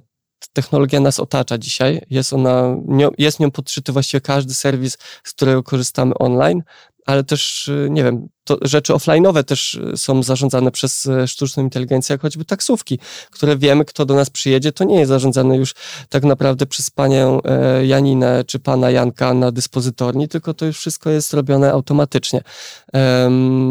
[0.53, 2.01] technologia nas otacza dzisiaj.
[2.09, 2.77] Jest ona,
[3.17, 6.63] jest nią podszyty właściwie każdy serwis, z którego korzystamy online
[7.05, 8.27] ale też, y, nie wiem,
[8.61, 12.99] rzeczy offline'owe też y, są zarządzane przez y, sztuczną inteligencję, jak choćby taksówki,
[13.31, 15.75] które wiemy, kto do nas przyjedzie, to nie jest zarządzane już
[16.09, 21.09] tak naprawdę przez panią e, Janinę czy pana Janka na dyspozytorni, tylko to już wszystko
[21.09, 22.41] jest robione automatycznie.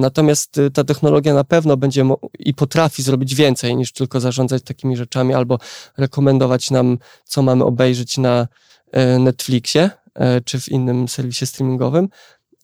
[0.00, 2.04] Natomiast ta technologia na pewno będzie
[2.38, 5.58] i potrafi zrobić więcej niż tylko zarządzać takimi rzeczami albo
[5.96, 8.48] rekomendować nam, co mamy obejrzeć na
[8.92, 12.08] e, Netflixie e, czy w innym serwisie streamingowym.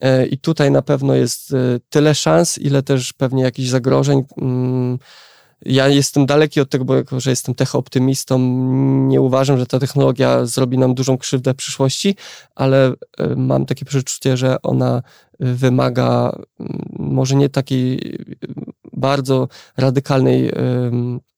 [0.01, 1.57] E, I tutaj na pewno jest e,
[1.91, 4.25] tyle szans, ile też pewnie jakichś zagrożeń.
[4.41, 4.99] Mm,
[5.63, 8.39] ja jestem daleki od tego, bo jako, że jestem techoptymistą,
[9.09, 12.17] nie uważam, że ta technologia zrobi nam dużą krzywdę w przyszłości,
[12.55, 12.95] ale e,
[13.37, 15.03] mam takie przeczucie, że ona
[15.41, 18.19] wymaga mm, może nie takiej
[18.93, 20.53] bardzo radykalnej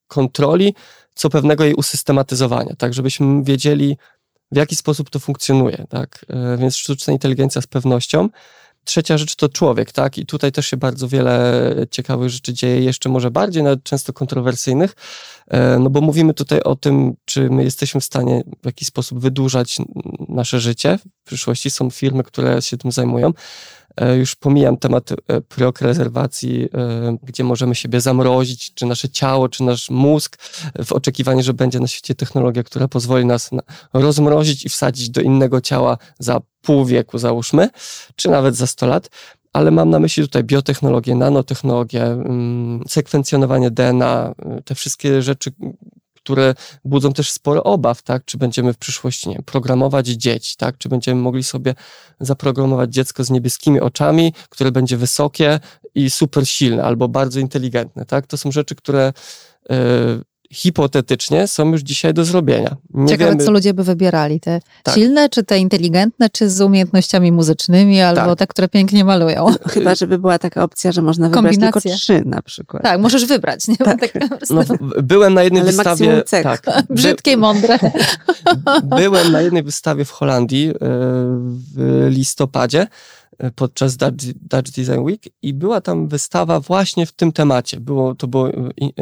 [0.07, 0.75] kontroli,
[1.15, 3.97] co pewnego jej usystematyzowania, tak żebyśmy wiedzieli,
[4.53, 6.27] w jaki sposób to funkcjonuje, tak?
[6.29, 8.29] E, więc sztuczna inteligencja z pewnością.
[8.85, 10.19] Trzecia rzecz to człowiek, tak?
[10.19, 14.95] I tutaj też się bardzo wiele ciekawych rzeczy dzieje, jeszcze może bardziej, nawet często kontrowersyjnych,
[15.49, 19.19] e, no bo mówimy tutaj o tym, czy my jesteśmy w stanie w jakiś sposób
[19.21, 19.77] wydłużać
[20.29, 20.99] nasze życie.
[21.25, 23.33] W przyszłości są firmy, które się tym zajmują.
[23.97, 29.63] E, już pomijam temat e, preokrezerwacji, e, gdzie możemy siebie zamrozić, czy nasze ciało, czy
[29.63, 30.37] nasz mózg,
[30.85, 33.51] w oczekiwaniu, że będzie na świecie technologia, która pozwoli nas
[33.93, 37.69] rozmrozić i wsadzić do innego ciała za pół wieku, załóżmy,
[38.17, 39.11] czy nawet za 100 lat.
[39.53, 45.53] Ale mam na myśli tutaj biotechnologię, nanotechnologię, mm, sekwencjonowanie DNA, te wszystkie rzeczy,
[46.31, 48.25] które budzą też sporo obaw, tak?
[48.25, 50.79] Czy będziemy w przyszłości, nie programować dzieci, tak?
[50.79, 51.75] Czy będziemy mogli sobie
[52.21, 55.61] zaprogramować dziecko z niebieskimi oczami, które będzie wysokie
[55.95, 58.27] i super silne, albo bardzo inteligentne, tak?
[58.27, 59.13] To są rzeczy, które
[59.71, 59.77] yy,
[60.53, 62.77] hipotetycznie są już dzisiaj do zrobienia.
[62.95, 63.45] Nie Ciekawe, wiemy...
[63.45, 64.41] co ludzie by wybierali.
[64.41, 64.95] Te tak.
[64.95, 68.39] silne, czy te inteligentne, czy z umiejętnościami muzycznymi, albo tak.
[68.39, 69.47] te, które pięknie malują.
[69.75, 72.83] Chyba, żeby była taka opcja, że można wybrać tylko trzy na przykład.
[72.83, 73.69] Tak, możesz wybrać.
[73.69, 73.77] Nie?
[73.77, 74.01] Tak.
[74.11, 74.63] Tak no,
[75.03, 76.23] byłem na jednej Ale wystawie...
[76.43, 77.79] Tak, Brzydkie mądre.
[78.85, 80.75] byłem na jednej wystawie w Holandii e,
[81.75, 82.87] w listopadzie
[83.55, 87.81] podczas Dutch, Design Week i była tam wystawa właśnie w tym temacie.
[87.81, 88.49] Było, to było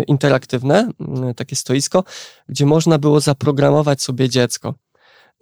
[0.07, 2.05] interaktywne, mm, takie stoisko,
[2.49, 4.75] gdzie można było zaprogramować sobie dziecko.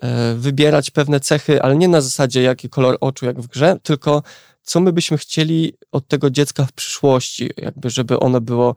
[0.03, 4.23] E, wybierać pewne cechy, ale nie na zasadzie jaki kolor oczu, jak w grze, tylko
[4.63, 8.75] co my byśmy chcieli od tego dziecka w przyszłości, jakby żeby ono było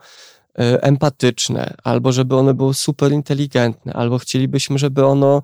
[0.60, 5.42] e, empatyczne, albo żeby ono było super inteligentne, albo chcielibyśmy, żeby ono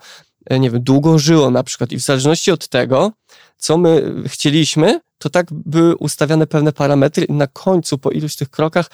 [0.51, 3.12] nie wiem, długo żyło na przykład i w zależności od tego,
[3.58, 8.49] co my chcieliśmy, to tak były ustawiane pewne parametry i na końcu, po iluś tych
[8.49, 8.89] krokach,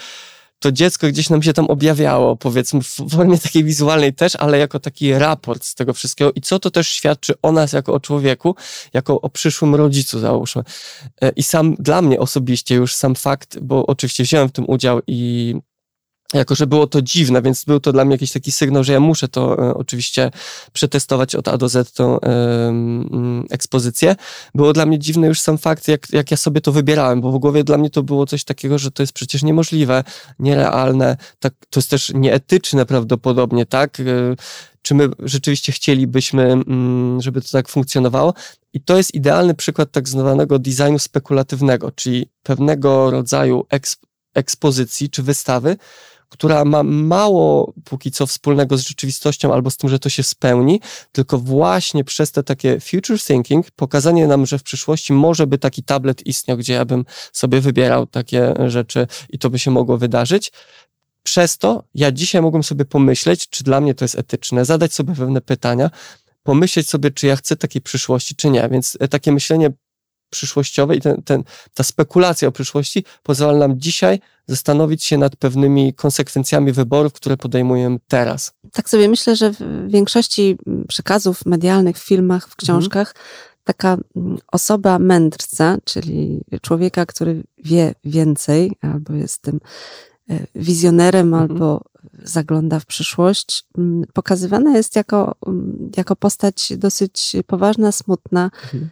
[0.59, 4.79] to dziecko gdzieś nam się tam objawiało, powiedzmy, w formie takiej wizualnej też, ale jako
[4.79, 8.55] taki raport z tego wszystkiego i co to też świadczy o nas jako o człowieku,
[8.93, 10.63] jako o przyszłym rodzicu, załóżmy.
[11.21, 15.01] E, I sam dla mnie osobiście już sam fakt, bo oczywiście wziąłem w tym udział
[15.07, 15.55] i
[16.33, 18.99] jako że było to dziwne, więc był to dla mnie jakiś taki sygnał, że ja
[18.99, 20.31] muszę to e, oczywiście
[20.73, 22.73] przetestować od A do Z tą e,
[23.49, 24.15] ekspozycję.
[24.55, 27.37] Było dla mnie dziwny już sam fakt, jak, jak ja sobie to wybierałem, bo w
[27.37, 30.03] głowie dla mnie to było coś takiego, że to jest przecież niemożliwe,
[30.39, 33.99] nierealne, tak, to jest też nieetyczne prawdopodobnie, tak?
[33.99, 34.03] E,
[34.81, 36.57] czy my rzeczywiście chcielibyśmy,
[37.19, 38.33] żeby to tak funkcjonowało?
[38.73, 45.23] I to jest idealny przykład tak zwanego designu spekulatywnego, czyli pewnego rodzaju eksp ekspozycji czy
[45.23, 45.77] wystawy,
[46.31, 50.81] która ma mało póki co wspólnego z rzeczywistością albo z tym, że to się spełni,
[51.11, 55.83] tylko właśnie przez te takie future thinking, pokazanie nam, że w przyszłości może by taki
[55.83, 60.51] tablet istniał, gdzie ja bym sobie wybierał takie rzeczy i to by się mogło wydarzyć.
[61.23, 65.15] Przez to ja dzisiaj mogłem sobie pomyśleć, czy dla mnie to jest etyczne, zadać sobie
[65.15, 65.89] pewne pytania,
[66.43, 68.69] pomyśleć sobie, czy ja chcę takiej przyszłości, czy nie.
[68.69, 69.69] Więc e, takie myślenie
[70.31, 75.93] przyszłościowe i ten, ten, ta spekulacja o przyszłości pozwala nam dzisiaj zastanowić się nad pewnymi
[75.93, 78.53] konsekwencjami wyborów, które podejmujemy teraz.
[78.71, 83.25] Tak sobie myślę, że w większości przekazów medialnych, w filmach, w książkach, mhm.
[83.63, 89.59] taka mm, osoba mędrca, czyli człowieka, który wie więcej, albo jest tym
[90.29, 91.43] e, wizjonerem, mhm.
[91.43, 91.81] albo
[92.23, 98.51] zagląda w przyszłość, mm, pokazywana jest jako, mm, jako postać dosyć poważna, smutna.
[98.63, 98.89] Mhm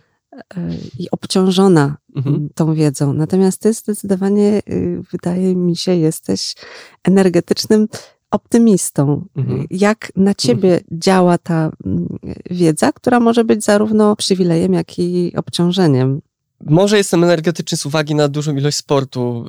[1.00, 2.50] i obciążona mhm.
[2.56, 3.14] tą wiedzą.
[3.14, 6.56] Natomiast ty zdecydowanie, y, wydaje mi się, jesteś
[7.04, 7.88] energetycznym
[8.32, 9.26] optymistą.
[9.36, 9.68] Mhm.
[9.72, 11.00] Jak na ciebie mhm.
[11.02, 12.08] działa ta mm,
[12.50, 16.22] wiedza, która może być zarówno przywilejem, jak i obciążeniem?
[16.66, 19.46] Może jestem energetyczny z uwagi na dużą ilość sportu,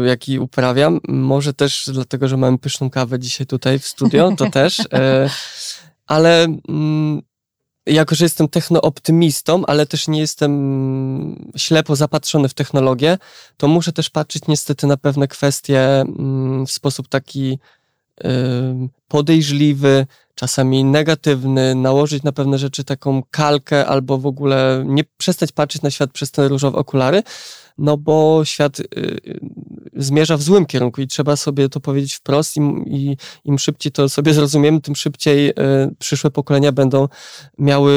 [0.00, 1.00] yy, jaki uprawiam.
[1.08, 4.78] Może też dlatego, że mamy pyszną kawę dzisiaj tutaj w studio, to też.
[4.78, 4.88] Yy,
[6.06, 7.22] ale yy,
[7.86, 13.18] jako, że jestem technooptymistą, ale też nie jestem ślepo zapatrzony w technologię,
[13.56, 17.58] to muszę też patrzeć niestety na pewne kwestie mm, w sposób taki
[19.08, 25.82] podejrzliwy, czasami negatywny, nałożyć na pewne rzeczy taką kalkę albo w ogóle nie przestać patrzeć
[25.82, 27.22] na świat przez te różowe okulary,
[27.78, 28.84] no bo świat y,
[29.26, 29.40] y,
[29.96, 34.08] zmierza w złym kierunku i trzeba sobie to powiedzieć wprost i, i im szybciej to
[34.08, 35.54] sobie zrozumiemy, tym szybciej y,
[35.98, 37.08] przyszłe pokolenia będą
[37.58, 37.92] miały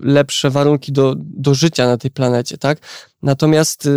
[0.00, 2.78] lepsze warunki do, do życia na tej planecie, tak?
[3.22, 3.88] Natomiast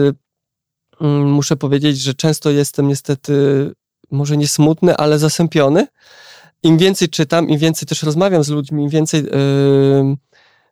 [1.02, 3.34] mm, muszę powiedzieć, że często jestem niestety
[4.12, 5.88] może nie smutny, ale zasępiony.
[6.63, 9.24] Im więcej czytam, im więcej też rozmawiam z ludźmi, im więcej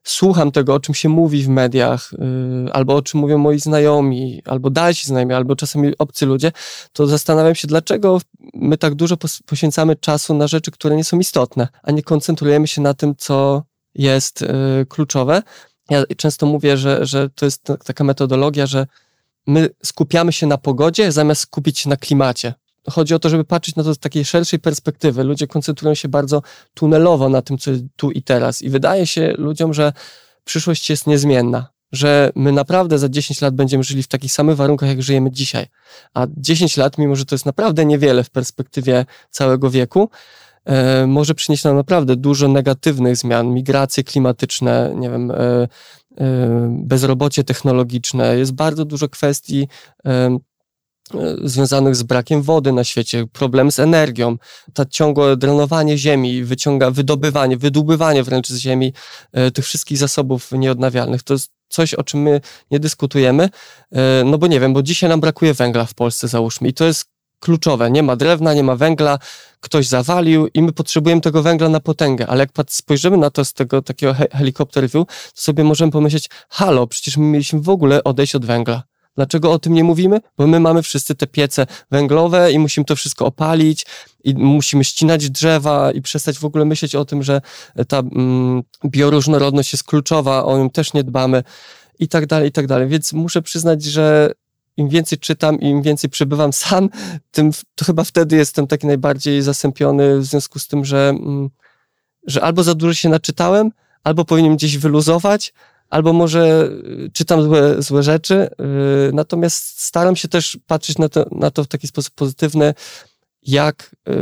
[0.09, 2.11] słucham tego, o czym się mówi w mediach,
[2.65, 6.51] yy, albo o czym mówią moi znajomi, albo dalsi znajomi, albo czasami obcy ludzie,
[6.93, 8.21] to zastanawiam się, dlaczego
[8.53, 12.81] my tak dużo poświęcamy czasu na rzeczy, które nie są istotne, a nie koncentrujemy się
[12.81, 13.63] na tym, co
[13.95, 15.43] jest yy, kluczowe.
[15.89, 18.87] Ja często mówię, że, że to jest taka metodologia, że
[19.47, 22.53] my skupiamy się na pogodzie, zamiast skupić się na klimacie
[22.89, 25.23] chodzi o to, żeby patrzeć na to z takiej szerszej perspektywy.
[25.23, 26.41] Ludzie koncentrują się bardzo
[26.73, 28.61] tunelowo na tym, co tu i teraz.
[28.61, 29.93] I wydaje się ludziom, że
[30.43, 34.89] przyszłość jest niezmienna, że my naprawdę za 10 lat będziemy żyli w takich samych warunkach,
[34.89, 35.65] jak żyjemy dzisiaj.
[36.13, 40.09] A 10 lat, mimo że to jest naprawdę niewiele w perspektywie całego wieku,
[40.65, 45.67] e, może przynieść nam naprawdę dużo negatywnych zmian, migracje klimatyczne, nie wiem, e, e,
[46.83, 48.37] bezrobocie technologiczne.
[48.37, 49.67] Jest bardzo dużo kwestii
[51.43, 54.37] związanych z brakiem wody na świecie, problem z energią,
[54.73, 58.93] to ciągłe drenowanie ziemi, wyciąga, wydobywanie, wydłubywanie wręcz z ziemi
[59.31, 61.23] e, tych wszystkich zasobów nieodnawialnych.
[61.23, 62.41] To jest coś, o czym my
[62.71, 63.49] nie dyskutujemy,
[63.91, 66.85] e, no bo nie wiem, bo dzisiaj nam brakuje węgla w Polsce, załóżmy, i to
[66.85, 67.05] jest
[67.39, 67.91] kluczowe.
[67.91, 69.19] Nie ma drewna, nie ma węgla,
[69.59, 73.53] ktoś zawalił i my potrzebujemy tego węgla na potęgę, ale jak spojrzymy na to z
[73.53, 78.35] tego takiego helikopter view, to sobie możemy pomyśleć, halo, przecież my mieliśmy w ogóle odejść
[78.35, 78.83] od węgla.
[79.19, 80.21] Dlaczego o tym nie mówimy?
[80.37, 83.85] Bo my mamy wszyscy te piece węglowe i musimy to wszystko opalić
[84.23, 87.41] i musimy ścinać drzewa i przestać w ogóle myśleć o tym, że
[87.87, 91.43] ta mm, bioróżnorodność jest kluczowa, o nią też nie dbamy
[91.99, 92.87] i tak dalej, i tak dalej.
[92.87, 94.31] Więc muszę przyznać, że
[94.77, 96.89] im więcej czytam i im więcej przebywam sam,
[97.31, 101.49] tym to chyba wtedy jestem taki najbardziej zasępiony w związku z tym, że, mm,
[102.27, 103.71] że albo za dużo się naczytałem,
[104.03, 105.53] albo powinienem gdzieś wyluzować,
[105.89, 106.69] albo może
[107.05, 111.63] y, czytam złe, złe rzeczy, yy, natomiast staram się też patrzeć na to, na to
[111.63, 112.73] w taki sposób pozytywny,
[113.41, 114.15] jak yy,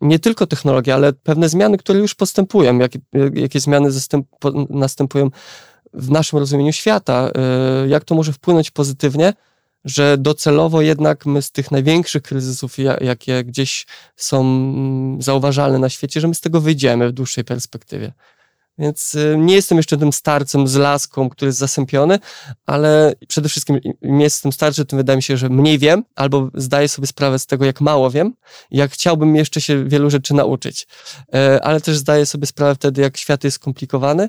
[0.00, 2.92] nie tylko technologia, ale pewne zmiany, które już postępują, jak,
[3.34, 3.90] jakie zmiany
[4.70, 5.30] następują
[5.92, 7.30] w naszym rozumieniu świata,
[7.86, 9.32] jak to może wpłynąć pozytywnie,
[9.84, 16.20] że docelowo jednak my z tych największych kryzysów, jakie gdzieś są mm, zauważalne na świecie,
[16.20, 18.12] że my z tego wyjdziemy w dłuższej perspektywie.
[18.78, 22.18] Więc y, nie jestem jeszcze tym starcem z laską, który jest zasępiony,
[22.66, 26.88] ale przede wszystkim im jestem starszy, tym wydaje mi się, że mniej wiem, albo zdaję
[26.88, 28.34] sobie sprawę z tego, jak mało wiem,
[28.70, 30.86] jak chciałbym jeszcze się wielu rzeczy nauczyć.
[31.34, 34.28] E, ale też zdaję sobie sprawę wtedy, jak świat jest skomplikowany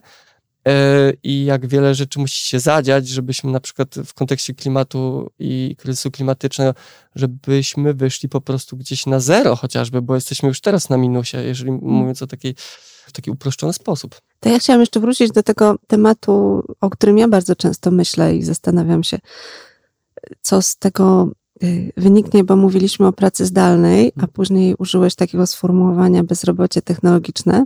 [0.68, 5.76] e, i jak wiele rzeczy musi się zadziać, żebyśmy na przykład w kontekście klimatu i
[5.78, 6.74] kryzysu klimatycznego,
[7.16, 11.70] żebyśmy wyszli po prostu gdzieś na zero chociażby, bo jesteśmy już teraz na minusie, jeżeli
[11.70, 11.82] mm.
[11.84, 12.56] mówiąc o takiej
[13.10, 14.16] w taki uproszczony sposób.
[14.40, 18.44] To ja chciałam jeszcze wrócić do tego tematu, o którym ja bardzo często myślę i
[18.44, 19.20] zastanawiam się,
[20.42, 21.32] co z tego
[21.64, 24.34] y, wyniknie, bo mówiliśmy o pracy zdalnej, a mhm.
[24.34, 27.66] później użyłeś takiego sformułowania bezrobocie technologiczne.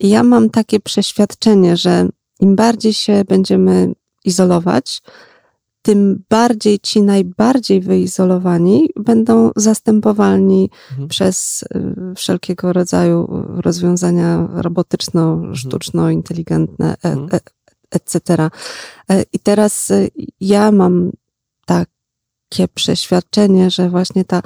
[0.00, 2.08] I ja mam takie przeświadczenie, że
[2.40, 3.92] im bardziej się będziemy
[4.24, 5.02] izolować,
[5.82, 11.08] tym bardziej ci najbardziej wyizolowani będą zastępowani mhm.
[11.08, 11.66] przez y,
[12.16, 17.28] wszelkiego rodzaju rozwiązania robotyczno-sztuczno-inteligentne, e, mhm.
[17.32, 17.40] e,
[17.90, 18.20] etc.
[19.10, 21.10] E, I teraz y, ja mam
[21.66, 24.42] takie przeświadczenie, że właśnie ta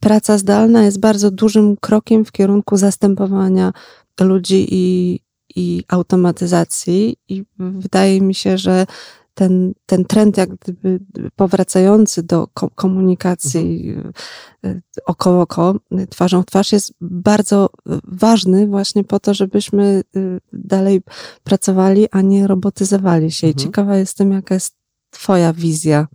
[0.00, 3.72] praca zdalna jest bardzo dużym krokiem w kierunku zastępowania
[4.20, 5.18] ludzi i,
[5.56, 8.86] i automatyzacji, i wydaje mi się, że
[9.34, 11.00] ten, ten trend jak gdyby
[11.36, 14.12] powracający do komunikacji mhm.
[14.64, 15.74] E, oko oko,
[16.10, 17.70] twarzą w twarz jest bardzo
[18.04, 21.02] ważny właśnie po to, żebyśmy y, dalej
[21.44, 23.46] pracowali, a nie robotyzowali się.
[23.46, 23.66] I mhm.
[23.66, 24.74] ciekawa jestem, jaka jest
[25.10, 26.06] twoja wizja.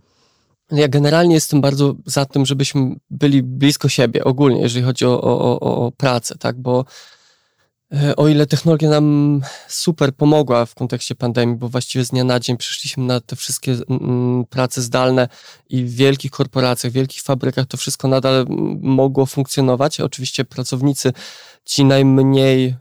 [0.70, 5.60] Ja generalnie jestem bardzo za tym, żebyśmy byli blisko siebie ogólnie, jeżeli chodzi o, o,
[5.60, 6.84] o pracę, tak, bo
[8.16, 12.56] o ile technologia nam super pomogła w kontekście pandemii, bo właściwie z dnia na dzień
[12.56, 15.28] przyszliśmy na te wszystkie mm, mm, prace zdalne
[15.68, 20.00] i w wielkich korporacjach, w wielkich fabrykach to wszystko nadal mm, mogło funkcjonować.
[20.00, 21.12] Oczywiście pracownicy,
[21.64, 22.76] ci najmniej,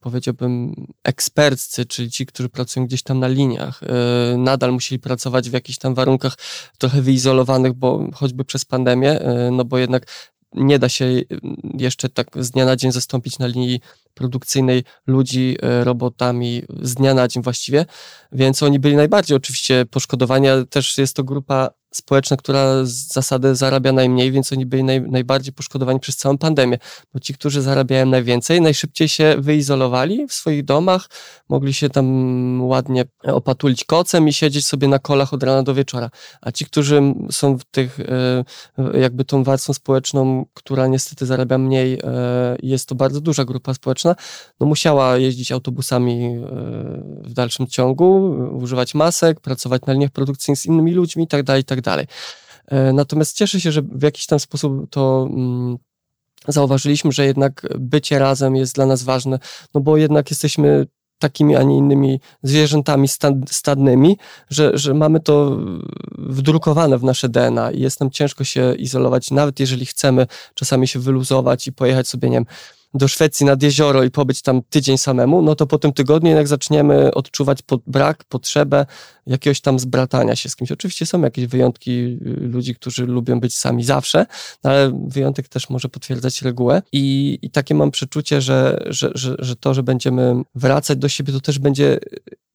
[0.00, 5.52] powiedziałbym, eksperccy, czyli ci, którzy pracują gdzieś tam na liniach, e, nadal musieli pracować w
[5.52, 6.34] jakichś tam warunkach
[6.78, 10.06] trochę wyizolowanych, bo choćby przez pandemię, e, no bo jednak
[10.54, 11.26] nie da się y,
[11.78, 13.80] jeszcze tak z dnia na dzień zastąpić na linii
[14.14, 17.86] produkcyjnej ludzi e, robotami z dnia na dzień właściwie,
[18.32, 23.54] więc oni byli najbardziej oczywiście poszkodowani, ale też jest to grupa społeczna, która z zasady
[23.54, 26.78] zarabia najmniej, więc oni byli naj, najbardziej poszkodowani przez całą pandemię,
[27.14, 31.08] bo ci, którzy zarabiają najwięcej, najszybciej się wyizolowali w swoich domach,
[31.48, 36.10] mogli się tam ładnie opatulić kocem i siedzieć sobie na kolach od rana do wieczora,
[36.40, 38.44] a ci, którzy są w tych, e,
[39.00, 44.14] jakby tą warstwą społeczną, która niestety zarabia mniej, e, jest to bardzo duża grupa społeczna,
[44.60, 46.40] no musiała jeździć autobusami e,
[47.22, 51.77] w dalszym ciągu, używać masek, pracować na liniach produkcyjnych z innymi ludźmi itd., tak itd.
[51.82, 52.06] Tak
[52.92, 55.78] natomiast cieszę się, że w jakiś tam sposób to mm,
[56.48, 59.38] zauważyliśmy, że jednak bycie razem jest dla nas ważne,
[59.74, 60.86] no bo jednak jesteśmy
[61.18, 63.08] takimi, a nie innymi zwierzętami
[63.50, 64.16] stadnymi,
[64.50, 65.58] że, że mamy to
[66.18, 70.98] wdrukowane w nasze DNA i jest nam ciężko się izolować, nawet jeżeli chcemy czasami się
[70.98, 72.46] wyluzować i pojechać sobie, nie wiem,
[72.94, 76.48] do Szwecji nad jezioro i pobyć tam tydzień samemu, no to po tym tygodniu jednak
[76.48, 78.86] zaczniemy odczuwać pod, brak, potrzebę
[79.26, 80.72] jakiegoś tam zbratania się z kimś.
[80.72, 84.26] Oczywiście są jakieś wyjątki y, ludzi, którzy lubią być sami zawsze,
[84.64, 89.36] no ale wyjątek też może potwierdzać regułę i, i takie mam przeczucie, że, że, że,
[89.38, 91.98] że to, że będziemy wracać do siebie, to też będzie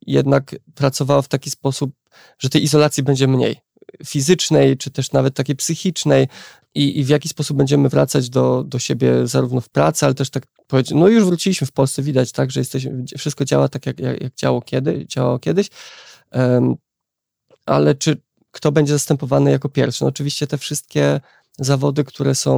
[0.07, 1.91] jednak pracowało w taki sposób,
[2.39, 3.55] że tej izolacji będzie mniej
[4.05, 6.27] fizycznej, czy też nawet takiej psychicznej
[6.75, 10.29] i, i w jaki sposób będziemy wracać do, do siebie zarówno w pracy, ale też
[10.29, 13.99] tak powiedzieć, no już wróciliśmy w Polsce, widać tak, że jesteśmy, wszystko działa tak, jak,
[13.99, 15.69] jak, jak działo, kiedy, działało kiedyś,
[16.31, 16.75] um,
[17.65, 20.03] ale czy kto będzie zastępowany jako pierwszy?
[20.03, 21.21] No oczywiście te wszystkie
[21.59, 22.55] zawody, które są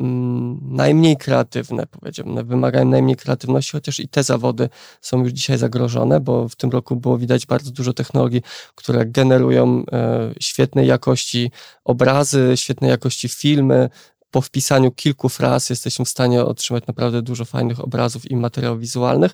[0.00, 4.68] mm, najmniej kreatywne, powiedziałbym, wymagają najmniej kreatywności, chociaż i te zawody
[5.00, 8.42] są już dzisiaj zagrożone, bo w tym roku było widać bardzo dużo technologii,
[8.74, 11.50] które generują e, świetnej jakości
[11.84, 13.90] obrazy, świetnej jakości filmy.
[14.30, 19.32] Po wpisaniu kilku fraz jesteśmy w stanie otrzymać naprawdę dużo fajnych obrazów i materiałów wizualnych.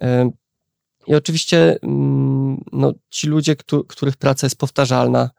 [0.00, 0.30] E,
[1.06, 3.56] I oczywiście mm, no, ci ludzie,
[3.88, 5.30] których praca jest powtarzalna,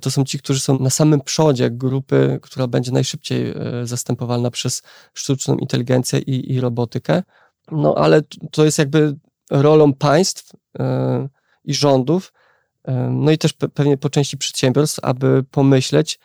[0.00, 3.54] to są ci, którzy są na samym przodzie grupy, która będzie najszybciej e,
[3.86, 4.82] zastępowalna przez
[5.14, 7.22] sztuczną inteligencję i, i robotykę.
[7.72, 9.16] No ale to jest jakby
[9.50, 11.28] rolą państw e,
[11.64, 12.32] i rządów,
[13.10, 16.18] no i też pewnie po części przedsiębiorstw, aby pomyśleć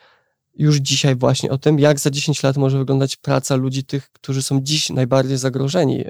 [0.54, 4.42] już dzisiaj właśnie o tym, jak za 10 lat może wyglądać praca ludzi tych, którzy
[4.42, 6.04] są dziś najbardziej zagrożeni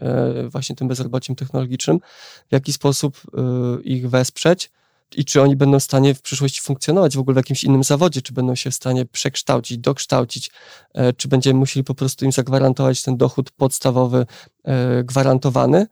[0.48, 1.98] właśnie tym bezrobociem technologicznym,
[2.48, 3.20] w jaki sposób
[3.84, 4.70] ich wesprzeć,
[5.14, 8.22] i czy oni będą w stanie w przyszłości funkcjonować w ogóle w jakimś innym zawodzie,
[8.22, 10.50] czy będą się w stanie przekształcić, dokształcić,
[10.94, 14.26] e, czy będziemy musieli po prostu im zagwarantować ten dochód podstawowy
[14.64, 15.86] e, gwarantowany,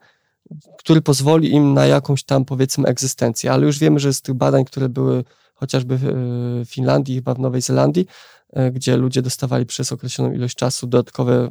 [0.77, 4.65] który pozwoli im na jakąś tam powiedzmy egzystencję, ale już wiemy, że z tych badań,
[4.65, 5.23] które były
[5.55, 8.05] chociażby w Finlandii, chyba w Nowej Zelandii,
[8.53, 11.49] e, gdzie ludzie dostawali przez określoną ilość czasu dodatkowe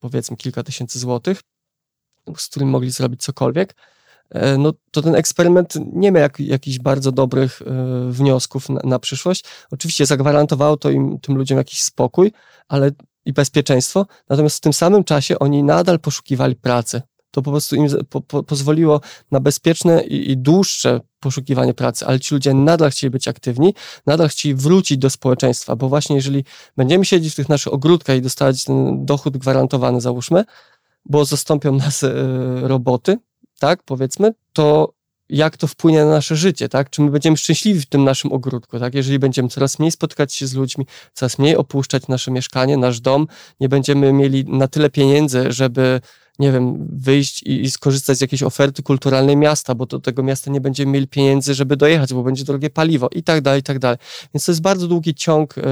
[0.00, 1.40] powiedzmy kilka tysięcy złotych,
[2.36, 3.95] z którym mogli zrobić cokolwiek, e,
[4.58, 7.64] no to ten eksperyment nie ma jak, jakichś bardzo dobrych y,
[8.12, 9.44] wniosków na, na, przyszłość.
[9.70, 12.32] Oczywiście zagwarantowało to im, tym ludziom jakiś spokój
[12.68, 12.90] ale
[13.24, 17.02] i bezpieczeństwo, natomiast w tym samym czasie oni nadal poszukiwali pracy.
[17.30, 19.00] To po prostu im po, po, pozwoliło
[19.30, 23.74] na bezpieczne i, i dłuższe poszukiwanie pracy, ale ci ludzie nadal chcieli być aktywni,
[24.06, 26.44] nadal chcieli wrócić do społeczeństwa, bo właśnie jeżeli
[26.76, 30.44] będziemy siedzieć w tych naszych ogródkach i dostawać ten dochód gwarantowany, załóżmy,
[31.04, 32.12] bo zastąpią nas y,
[32.62, 33.18] roboty,
[33.58, 34.96] tak, powiedzmy, to
[35.28, 36.90] jak to wpłynie na nasze życie, tak?
[36.90, 38.94] Czy my będziemy szczęśliwi w tym naszym ogródku, tak?
[38.94, 43.26] Jeżeli będziemy coraz mniej spotykać się z ludźmi, coraz mniej opuszczać nasze mieszkanie, nasz dom,
[43.60, 46.00] nie będziemy mieli na tyle pieniędzy, żeby,
[46.38, 50.50] nie wiem, wyjść i, i skorzystać z jakiejś oferty kulturalnej miasta, bo do tego miasta
[50.50, 53.78] nie będziemy mieli pieniędzy, żeby dojechać, bo będzie drogie paliwo i tak dalej, i tak
[53.78, 53.98] dalej.
[54.34, 55.62] Więc to jest bardzo długi ciąg y,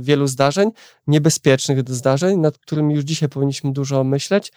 [0.00, 0.70] wielu zdarzeń,
[1.06, 4.52] niebezpiecznych zdarzeń, nad którymi już dzisiaj powinniśmy dużo myśleć.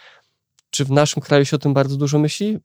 [0.74, 2.59] Czy w naszym kraju się o tym bardzo dużo myśli?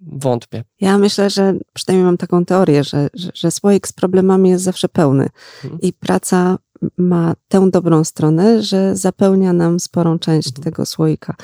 [0.00, 0.64] wątpię.
[0.80, 4.88] Ja myślę, że przynajmniej mam taką teorię, że, że, że słoik z problemami jest zawsze
[4.88, 5.28] pełny
[5.64, 5.80] mhm.
[5.80, 6.58] i praca
[6.96, 10.64] ma tę dobrą stronę, że zapełnia nam sporą część mhm.
[10.64, 11.34] tego słoika.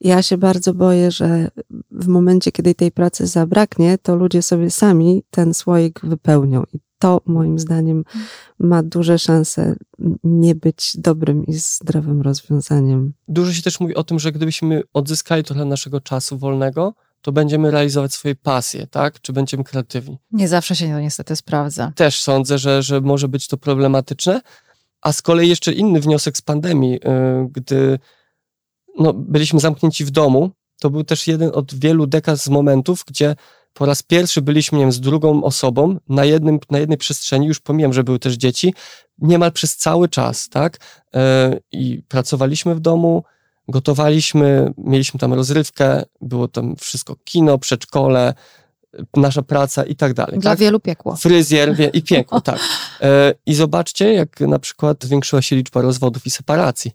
[0.00, 1.50] Ja się bardzo boję, że
[1.90, 6.62] w momencie, kiedy tej pracy zabraknie, to ludzie sobie sami ten słoik wypełnią.
[6.72, 8.04] I to moim zdaniem
[8.58, 9.74] ma duże szanse
[10.24, 13.12] nie być dobrym i zdrowym rozwiązaniem.
[13.28, 17.70] Dużo się też mówi o tym, że gdybyśmy odzyskali trochę naszego czasu wolnego, to będziemy
[17.70, 19.20] realizować swoje pasje, tak?
[19.20, 20.18] Czy będziemy kreatywni.
[20.32, 21.92] Nie zawsze się to niestety sprawdza.
[21.96, 24.40] Też sądzę, że, że może być to problematyczne.
[25.00, 27.98] A z kolei jeszcze inny wniosek z pandemii, yy, gdy
[28.98, 30.50] no, byliśmy zamknięci w domu,
[30.80, 33.36] to był też jeden od wielu dekad z momentów, gdzie
[33.74, 37.60] po raz pierwszy byliśmy nie wiem, z drugą osobą na, jednym, na jednej przestrzeni, już
[37.60, 38.74] pomijam, że były też dzieci,
[39.18, 40.78] niemal przez cały czas, tak?
[41.14, 41.20] Yy,
[41.72, 43.24] I pracowaliśmy w domu,
[43.68, 48.34] gotowaliśmy, mieliśmy tam rozrywkę, było tam wszystko kino, przedszkole,
[49.16, 50.38] nasza praca i tak dalej.
[50.38, 50.58] Dla tak?
[50.58, 51.16] wielu piekło.
[51.16, 52.60] Fryzjer i piekło, tak.
[53.00, 56.90] E, I zobaczcie, jak na przykład zwiększyła się liczba rozwodów i separacji.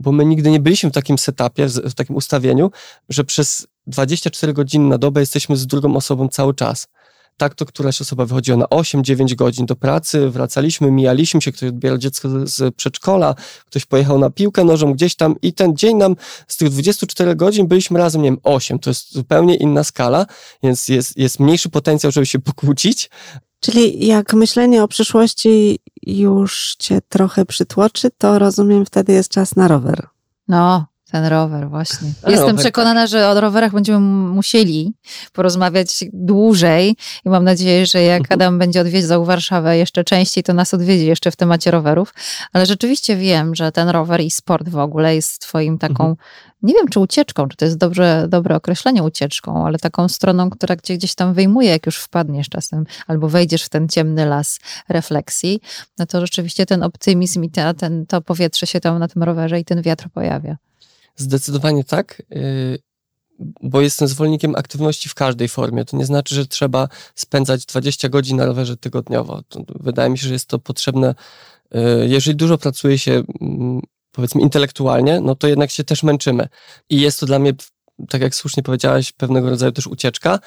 [0.00, 2.70] Bo my nigdy nie byliśmy w takim setupie, w takim ustawieniu,
[3.08, 6.88] że przez 24 godziny na dobę jesteśmy z drugą osobą cały czas
[7.40, 11.98] tak to któraś osoba wychodziła na 8-9 godzin do pracy, wracaliśmy, mijaliśmy się, ktoś odbierał
[11.98, 13.34] dziecko z przedszkola,
[13.66, 16.16] ktoś pojechał na piłkę nożą gdzieś tam i ten dzień nam
[16.48, 18.78] z tych 24 godzin byliśmy razem, nie wiem, 8.
[18.78, 20.26] To jest zupełnie inna skala,
[20.62, 23.10] więc jest, jest mniejszy potencjał, żeby się pokłócić.
[23.60, 29.68] Czyli jak myślenie o przyszłości już cię trochę przytłoczy, to rozumiem, wtedy jest czas na
[29.68, 30.08] rower.
[30.48, 32.08] No, ten rower, właśnie.
[32.08, 32.60] Jestem rower, tak.
[32.60, 33.10] przekonana, tak.
[33.10, 34.94] że o rowerach będziemy musieli
[35.32, 38.38] porozmawiać dłużej i mam nadzieję, że jak mhm.
[38.38, 42.14] Adam będzie odwiedzał Warszawę jeszcze częściej, to nas odwiedzi jeszcze w temacie rowerów.
[42.52, 46.16] Ale rzeczywiście wiem, że ten rower i sport w ogóle jest twoim taką, mhm.
[46.62, 50.76] nie wiem czy ucieczką, czy to jest dobrze, dobre określenie ucieczką, ale taką stroną, która
[50.76, 55.60] cię gdzieś tam wyjmuje, jak już wpadniesz czasem, albo wejdziesz w ten ciemny las refleksji,
[55.98, 59.60] no to rzeczywiście ten optymizm i ta, ten, to powietrze się tam na tym rowerze
[59.60, 60.56] i ten wiatr pojawia.
[61.16, 62.78] Zdecydowanie tak, y,
[63.62, 65.84] bo jestem zwolennikiem aktywności w każdej formie.
[65.84, 69.42] To nie znaczy, że trzeba spędzać 20 godzin na rowerze tygodniowo.
[69.80, 71.14] Wydaje mi się, że jest to potrzebne.
[71.74, 73.80] Y, jeżeli dużo pracuje się, mm,
[74.12, 76.48] powiedzmy, intelektualnie, no to jednak się też męczymy.
[76.90, 77.52] I jest to dla mnie,
[78.08, 80.38] tak jak słusznie powiedziałaś, pewnego rodzaju też ucieczka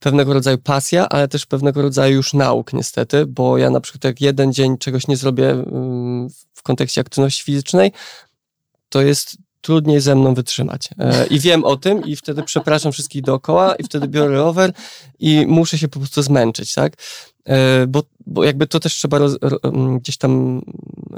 [0.00, 4.20] pewnego rodzaju pasja, ale też pewnego rodzaju już nauk niestety, bo ja na przykład jak
[4.20, 7.92] jeden dzień czegoś nie zrobię mm, w kontekście aktywności fizycznej,
[8.88, 9.36] to jest
[9.66, 10.88] trudniej ze mną wytrzymać.
[10.98, 14.72] E, I wiem o tym i wtedy przepraszam wszystkich dookoła i wtedy biorę rower
[15.18, 16.92] i muszę się po prostu zmęczyć, tak?
[17.44, 19.38] E, bo, bo jakby to też trzeba roz,
[20.00, 20.62] gdzieś tam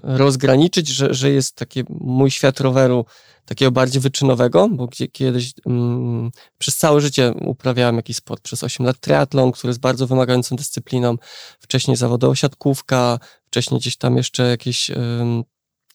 [0.03, 3.05] rozgraniczyć, że, że jest taki mój świat roweru
[3.45, 8.87] takiego bardziej wyczynowego, bo gdzie kiedyś um, przez całe życie uprawiałem jakiś sport, przez 8
[8.87, 11.17] lat triatlon, który jest bardzo wymagającą dyscypliną,
[11.61, 14.91] wcześniej zawodowa siatkówka, wcześniej gdzieś tam jeszcze jakieś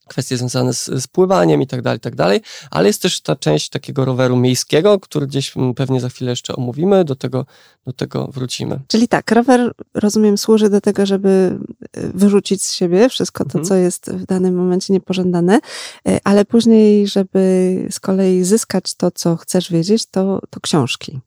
[0.07, 2.41] kwestie związane z, z pływaniem i tak dalej, i tak dalej,
[2.71, 6.55] ale jest też ta część takiego roweru miejskiego, który gdzieś mm, pewnie za chwilę jeszcze
[6.55, 7.45] omówimy, do tego,
[7.85, 8.79] do tego wrócimy.
[8.87, 11.59] Czyli tak, rower, rozumiem, służy do tego, żeby
[11.93, 13.65] e, wyrzucić z siebie wszystko to, mhm.
[13.65, 15.59] co jest w danym momencie niepożądane,
[16.07, 21.19] e, ale później, żeby z kolei zyskać to, co chcesz wiedzieć, to, to książki.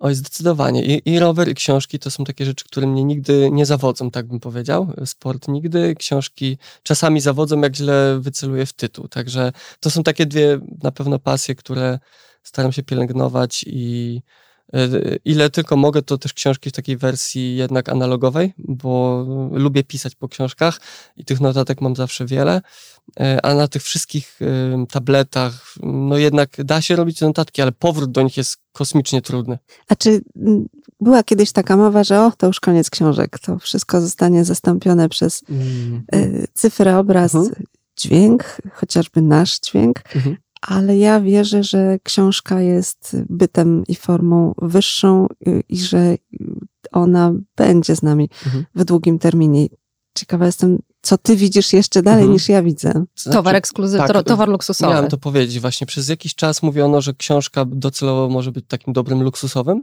[0.00, 0.84] Oj, zdecydowanie.
[0.84, 4.26] I, I rower, i książki to są takie rzeczy, które mnie nigdy nie zawodzą, tak
[4.26, 4.92] bym powiedział.
[5.04, 9.08] Sport nigdy, książki czasami zawodzą, jak źle wyceluję w tytuł.
[9.08, 11.98] Także to są takie dwie na pewno pasje, które
[12.42, 14.22] staram się pielęgnować i
[15.24, 20.28] Ile tylko mogę, to też książki w takiej wersji jednak analogowej, bo lubię pisać po
[20.28, 20.80] książkach
[21.16, 22.60] i tych notatek mam zawsze wiele.
[23.42, 24.40] A na tych wszystkich
[24.90, 29.58] tabletach, no jednak da się robić notatki, ale powrót do nich jest kosmicznie trudny.
[29.88, 30.20] A czy
[31.00, 35.42] była kiedyś taka mowa, że o, to już koniec książek, to wszystko zostanie zastąpione przez
[35.50, 36.04] mm.
[36.54, 37.50] cyfrę, obraz, mm.
[37.96, 45.26] dźwięk, chociażby nasz dźwięk, mm ale ja wierzę, że książka jest bytem i formą wyższą
[45.48, 46.16] y, i że
[46.92, 48.64] ona będzie z nami mhm.
[48.74, 49.66] w długim terminie.
[50.14, 50.78] Ciekawa jestem,
[51.08, 52.32] co ty widzisz jeszcze dalej mhm.
[52.32, 52.92] niż ja widzę.
[52.92, 54.92] Znaczy, towar ekskluzywny, tak, towar luksusowy.
[54.92, 55.86] Miałem to powiedzieć właśnie.
[55.86, 59.82] Przez jakiś czas mówiono, że książka docelowo może być takim dobrym luksusowym,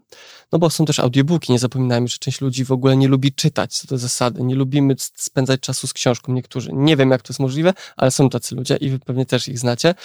[0.51, 1.51] no bo są też audiobooki.
[1.51, 4.43] Nie zapominajmy, że część ludzi w ogóle nie lubi czytać, co to zasady.
[4.43, 6.69] Nie lubimy spędzać czasu z książką niektórzy.
[6.73, 9.59] Nie wiem, jak to jest możliwe, ale są tacy ludzie i wy pewnie też ich
[9.59, 9.95] znacie.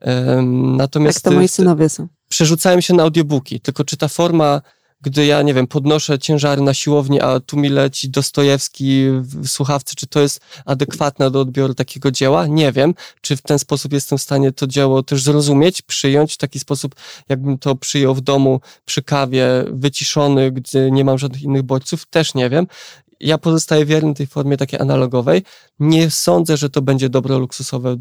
[0.00, 1.22] Um, natomiast...
[1.22, 2.08] Tak to moi synowie są.
[2.28, 4.62] Przerzucają się na audiobooki, tylko czy ta forma
[5.02, 9.94] gdy ja, nie wiem, podnoszę ciężary na siłowni, a tu mi leci Dostojewski w słuchawce,
[9.96, 12.46] czy to jest adekwatne do odbioru takiego dzieła?
[12.46, 12.94] Nie wiem.
[13.20, 16.94] Czy w ten sposób jestem w stanie to dzieło też zrozumieć, przyjąć w taki sposób,
[17.28, 22.06] jakbym to przyjął w domu przy kawie, wyciszony, gdzie nie mam żadnych innych bodźców?
[22.06, 22.66] Też nie wiem
[23.22, 25.42] ja pozostaję wierny tej formie takiej analogowej.
[25.80, 27.96] Nie sądzę, że to będzie dobro luksusowe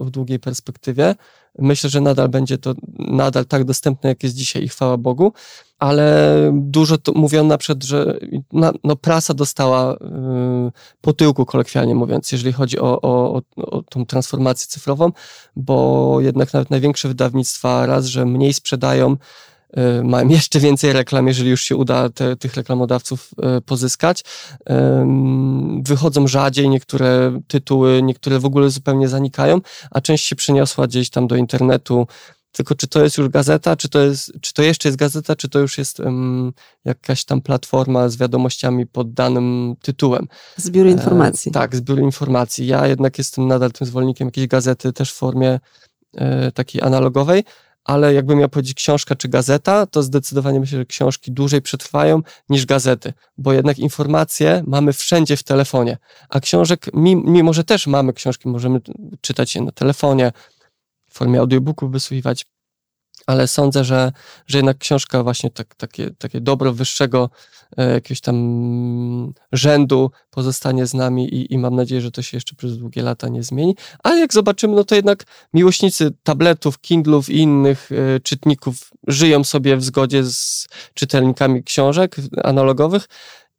[0.00, 1.14] w długiej perspektywie.
[1.58, 5.32] Myślę, że nadal będzie to nadal tak dostępne, jak jest dzisiaj i chwała Bogu,
[5.78, 8.18] ale dużo to mówiono na przykład, że
[8.84, 14.66] no, prasa dostała yy, po tyłku, kolokwialnie mówiąc, jeżeli chodzi o, o, o tą transformację
[14.68, 15.12] cyfrową,
[15.56, 19.16] bo jednak nawet największe wydawnictwa raz, że mniej sprzedają,
[20.04, 24.24] mają jeszcze więcej reklam, jeżeli już się uda te, tych reklamodawców y, pozyskać.
[25.82, 29.60] Wychodzą rzadziej niektóre tytuły, niektóre w ogóle zupełnie zanikają,
[29.90, 32.06] a część się przeniosła gdzieś tam do internetu.
[32.52, 35.48] Tylko czy to jest już gazeta, czy to, jest, czy to jeszcze jest gazeta, czy
[35.48, 36.52] to już jest um,
[36.84, 40.28] jakaś tam platforma z wiadomościami pod danym tytułem.
[40.56, 41.50] Zbiór e, informacji.
[41.50, 42.66] E, tak, zbiór informacji.
[42.66, 45.60] Ja jednak jestem nadal tym zwolennikiem jakiejś gazety też w formie
[46.16, 47.44] e, takiej analogowej,
[47.84, 52.66] ale jakbym miał powiedzieć książka czy gazeta, to zdecydowanie myślę, że książki dłużej przetrwają niż
[52.66, 56.86] gazety, bo jednak informacje mamy wszędzie w telefonie, a książek,
[57.24, 58.80] mimo że też mamy książki, możemy
[59.20, 60.32] czytać je na telefonie,
[61.10, 62.46] w formie audiobooków wysłuchiwać,
[63.30, 64.12] ale sądzę, że,
[64.46, 67.30] że jednak książka właśnie tak, takie, takie dobro wyższego
[67.76, 72.56] e, jakiegoś tam rzędu pozostanie z nami i, i mam nadzieję, że to się jeszcze
[72.56, 73.76] przez długie lata nie zmieni.
[74.02, 75.24] Ale jak zobaczymy, no to jednak
[75.54, 83.08] miłośnicy tabletów, Kindlów i innych e, czytników żyją sobie w zgodzie z czytelnikami książek analogowych,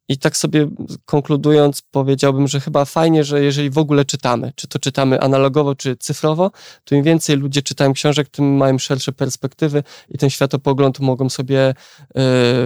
[0.10, 0.68] i tak sobie
[1.06, 5.98] konkludując, powiedziałbym, że chyba fajnie, że jeżeli w ogóle czytamy, czy to czytamy analogowo, czy
[5.98, 6.52] cyfrowo,
[6.84, 11.60] to im więcej ludzie czytają książek, tym mają szersze perspektywy i ten światopogląd mogą sobie
[11.60, 11.74] e,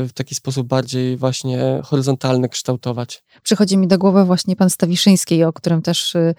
[0.04, 3.24] w taki sposób bardziej właśnie horyzontalny kształtować.
[3.44, 6.34] Przychodzi mi do głowy właśnie pan Stawiszyński, o którym też e,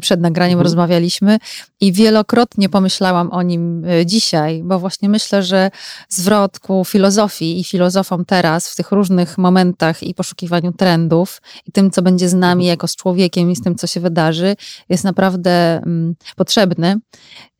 [0.00, 0.64] przed nagraniem mhm.
[0.64, 1.38] rozmawialiśmy
[1.80, 5.70] i wielokrotnie pomyślałam o nim e, dzisiaj, bo właśnie myślę, że
[6.08, 11.90] zwrot ku filozofii i filozofom teraz w tych różnych momentach i poszukiwaniu trendów i tym,
[11.90, 12.68] co będzie z nami mhm.
[12.68, 14.56] jako z człowiekiem i z tym, co się wydarzy,
[14.88, 17.00] jest naprawdę mm, potrzebny.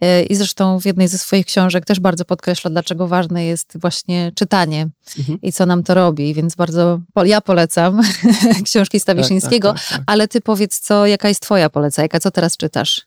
[0.00, 4.32] E, I zresztą w jednej ze swoich książek też bardzo podkreśla, dlaczego ważne jest właśnie
[4.34, 4.88] czytanie
[5.18, 5.38] mhm.
[5.42, 6.34] i co nam to robi.
[6.34, 8.02] Więc bardzo ja polecam
[8.64, 12.30] książki Stawiszyńskiego, tak, tak, tak, tak, ale ty powiedz, co, jaka jest twoja polecajka, co
[12.30, 13.06] teraz czytasz?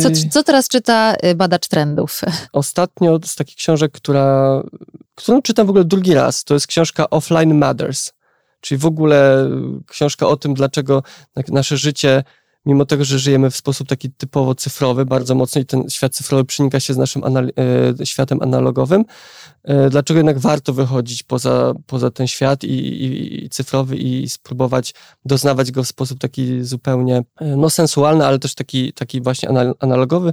[0.00, 0.28] Co, yy.
[0.30, 2.20] co teraz czyta y, badacz trendów?
[2.52, 4.62] Ostatnio z takich książek, która,
[5.14, 8.12] którą czytam w ogóle drugi raz, to jest książka Offline Matters
[8.60, 9.50] Czyli w ogóle
[9.86, 11.02] książka o tym, dlaczego
[11.48, 12.24] nasze życie,
[12.66, 16.44] mimo tego, że żyjemy w sposób taki typowo cyfrowy, bardzo mocno i ten świat cyfrowy
[16.44, 17.52] przenika się z naszym anal
[18.00, 19.04] e, światem analogowym,
[19.64, 24.94] e, dlaczego jednak warto wychodzić poza, poza ten świat i, i, i, cyfrowy i spróbować
[25.24, 29.48] doznawać go w sposób taki zupełnie e, no, sensualny, ale też taki, taki właśnie
[29.78, 30.32] analogowy.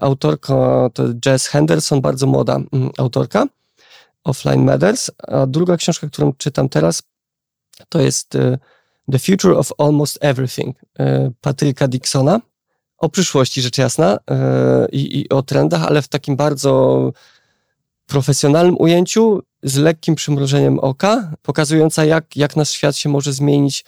[0.00, 0.54] Autorka
[0.94, 3.46] to Jess Henderson, bardzo młoda mm, autorka.
[4.24, 7.02] Offline Matters, a druga książka, którą czytam teraz,
[7.88, 8.38] to jest
[9.10, 12.40] The Future of Almost Everything e, Patryka Dixona.
[12.98, 17.12] O przyszłości, rzecz jasna, e, i, i o trendach, ale w takim bardzo
[18.06, 23.84] profesjonalnym ujęciu, z lekkim przymrużeniem oka, pokazująca, jak, jak nasz świat się może zmienić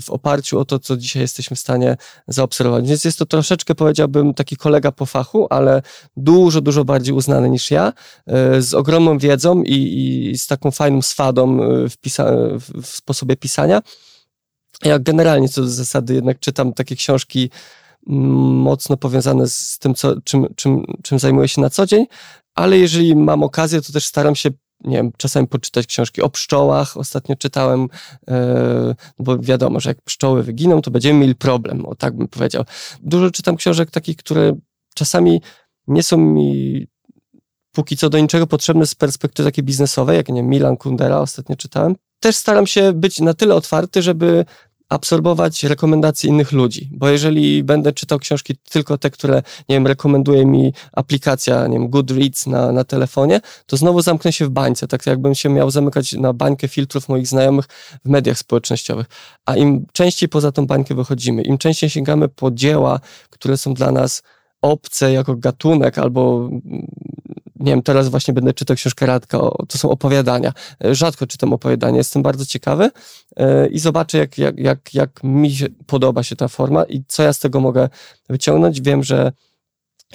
[0.00, 1.96] w oparciu o to, co dzisiaj jesteśmy w stanie
[2.28, 2.88] zaobserwować.
[2.88, 5.82] Więc jest to troszeczkę, powiedziałbym, taki kolega po fachu, ale
[6.16, 7.92] dużo, dużo bardziej uznany niż ja,
[8.26, 9.74] e, z ogromną wiedzą i,
[10.32, 13.82] i z taką fajną swadą e, w, pisa- w sposobie pisania.
[14.84, 17.50] Ja generalnie co do zasady jednak czytam takie książki
[18.08, 18.20] mm,
[18.56, 22.06] mocno powiązane z tym, co, czym, czym, czym zajmuję się na co dzień,
[22.54, 24.50] ale jeżeli mam okazję, to też staram się
[24.84, 26.96] nie wiem, czasami poczytać książki o pszczołach.
[26.96, 27.88] Ostatnio czytałem,
[28.28, 32.28] e, no bo wiadomo, że jak pszczoły wyginą, to będziemy mieli problem, o tak bym
[32.28, 32.64] powiedział.
[33.02, 34.52] Dużo czytam książek takich, które
[34.94, 35.42] czasami
[35.86, 36.86] nie są mi
[37.72, 41.96] póki co do niczego potrzebne z perspektywy takiej biznesowej, jak nie Milan Kundera ostatnio czytałem.
[42.20, 44.44] Też staram się być na tyle otwarty, żeby
[44.88, 50.46] absorbować rekomendacje innych ludzi, bo jeżeli będę czytał książki tylko te, które, nie wiem, rekomenduje
[50.46, 55.06] mi aplikacja, nie wiem, Goodreads na, na telefonie, to znowu zamknę się w bańce, tak
[55.06, 57.64] jakbym się miał zamykać na bańkę filtrów moich znajomych
[58.04, 59.06] w mediach społecznościowych.
[59.46, 63.92] A im częściej poza tą bańkę wychodzimy, im częściej sięgamy po dzieła, które są dla
[63.92, 64.22] nas
[64.62, 66.50] obce jako gatunek, albo
[67.60, 69.38] nie wiem, teraz właśnie będę czytał książkę Radka,
[69.68, 70.52] to są opowiadania.
[70.84, 72.90] E, rzadko czytam opowiadania, jestem bardzo ciekawy
[73.36, 77.22] e, i zobaczę, jak, jak, jak, jak mi się podoba się ta forma i co
[77.22, 77.88] ja z tego mogę
[78.28, 78.80] wyciągnąć.
[78.80, 79.32] Wiem, że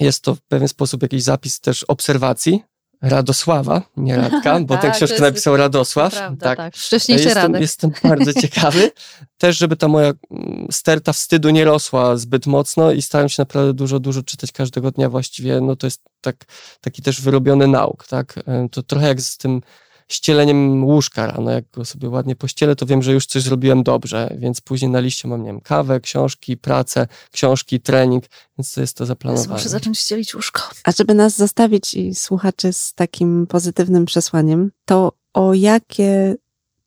[0.00, 2.62] jest to w pewien sposób jakiś zapis też obserwacji,
[3.04, 6.14] Radosława, nie Radka, bo tak, tę książkę napisał Radosław.
[6.14, 6.58] Prawda, tak.
[6.58, 6.76] tak.
[6.76, 7.60] Wcześniejszy jestem, Radek.
[7.60, 8.90] Jestem bardzo ciekawy.
[9.38, 13.74] Też, żeby ta moja mm, sterta wstydu nie rosła zbyt mocno i staram się naprawdę
[13.74, 15.60] dużo, dużo czytać każdego dnia właściwie.
[15.60, 16.36] No to jest tak,
[16.80, 18.34] taki też wyrobiony nauk, tak?
[18.46, 19.60] E, to trochę jak z tym
[20.08, 21.50] ścieleniem łóżka rano.
[21.50, 25.00] Jak go sobie ładnie pościelę, to wiem, że już coś zrobiłem dobrze, więc później na
[25.00, 28.24] liście mam, nie wiem, kawę, książki, pracę, książki, trening,
[28.58, 29.54] więc to jest to zaplanowane.
[29.54, 30.62] Muszę zacząć ścielić łóżko.
[30.84, 36.36] A żeby nas zostawić i słuchaczy z takim pozytywnym przesłaniem, to o jakie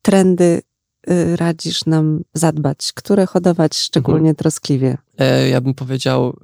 [0.02, 0.62] trendy
[1.10, 2.92] y, radzisz nam zadbać?
[2.94, 4.36] Które hodować szczególnie mhm.
[4.36, 4.98] troskliwie?
[5.18, 6.36] E, ja bym powiedział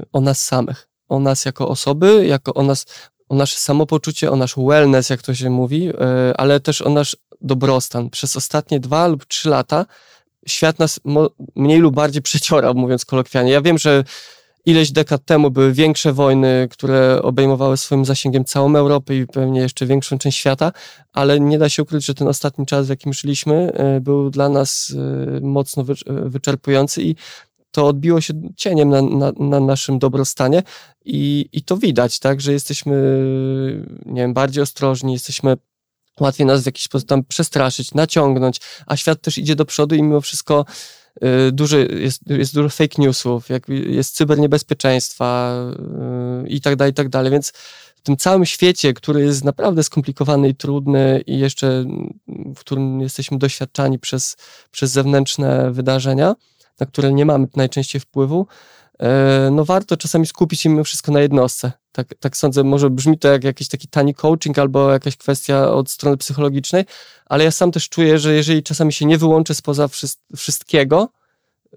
[0.00, 2.86] y, o nas samych o nas jako osoby, jako o nas
[3.28, 7.16] o nasze samopoczucie, o nasz wellness, jak to się mówi, e, ale też o nasz
[7.40, 8.10] dobrostan.
[8.10, 9.86] Przez ostatnie dwa lub trzy lata
[10.46, 11.00] świat nas
[11.56, 13.52] mniej lub bardziej przeciorał, mówiąc kolokwialnie.
[13.52, 14.04] Ja wiem, że
[14.66, 19.86] ileś dekad temu były większe wojny, które obejmowały swoim zasięgiem całą Europę i pewnie jeszcze
[19.86, 20.72] większą część świata,
[21.12, 24.48] ale nie da się ukryć, że ten ostatni czas, w jakim żyliśmy, e, był dla
[24.48, 24.94] nas
[25.36, 27.16] e, mocno wyczerpujący i
[27.76, 30.62] to odbiło się cieniem na, na, na, naszym dobrostanie
[31.04, 32.96] i, i to widać, tak, że jesteśmy,
[34.06, 35.56] nie wiem, bardziej ostrożni, jesteśmy
[36.20, 40.02] łatwiej nas w jakiś sposób tam przestraszyć, naciągnąć, a świat też idzie do przodu i
[40.02, 40.64] mimo wszystko
[41.48, 45.54] y, duży, jest, jest dużo fake newsów, jak, jest cyberniebezpieczeństwa
[46.44, 47.52] y, i tak dalej, i tak dalej, więc
[47.96, 51.84] w tym całym świecie, który jest naprawdę skomplikowany i trudny i jeszcze
[52.56, 54.36] w którym jesteśmy doświadczani przez,
[54.70, 56.34] przez zewnętrzne wydarzenia,
[56.80, 58.46] na które nie mamy najczęściej wpływu,
[58.98, 61.72] e, no warto czasami skupić się mimo wszystko na jednostce.
[61.92, 65.90] Tak, tak sądzę, może brzmi to jak jakiś taki tani coaching albo jakaś kwestia od
[65.90, 66.84] strony psychologicznej,
[67.26, 69.88] ale ja sam też czuję, że jeżeli czasami się nie wyłączę spoza
[70.36, 71.08] wszystkiego,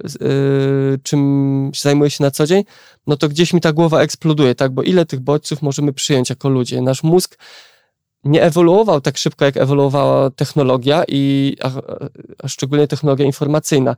[0.03, 2.63] yy, czym zajmuję się na co dzień,
[3.07, 4.71] no to gdzieś mi ta głowa eksploduje, tak?
[4.71, 6.81] Bo ile tych bodźców możemy przyjąć jako ludzie?
[6.81, 7.37] Nasz mózg
[8.23, 11.71] nie ewoluował tak szybko, jak ewoluowała technologia i a,
[12.43, 13.95] a szczególnie technologia informacyjna.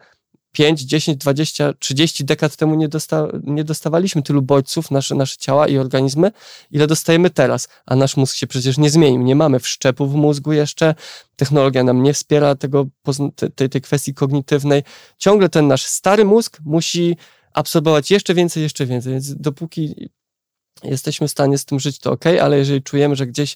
[0.51, 5.67] 5, 10, 20, 30 dekad temu nie, dosta, nie dostawaliśmy tylu bodźców, nasze, nasze ciała
[5.67, 6.31] i organizmy,
[6.71, 7.67] ile dostajemy teraz.
[7.85, 9.21] A nasz mózg się przecież nie zmienił.
[9.21, 10.95] Nie mamy wszczepu w mózgu jeszcze,
[11.35, 12.87] technologia nam nie wspiera tego,
[13.55, 14.83] tej, tej kwestii kognitywnej.
[15.17, 17.17] Ciągle ten nasz stary mózg musi
[17.53, 19.13] absorbować jeszcze więcej, jeszcze więcej.
[19.13, 20.09] Więc dopóki
[20.83, 23.55] jesteśmy w stanie z tym żyć, to ok, ale jeżeli czujemy, że gdzieś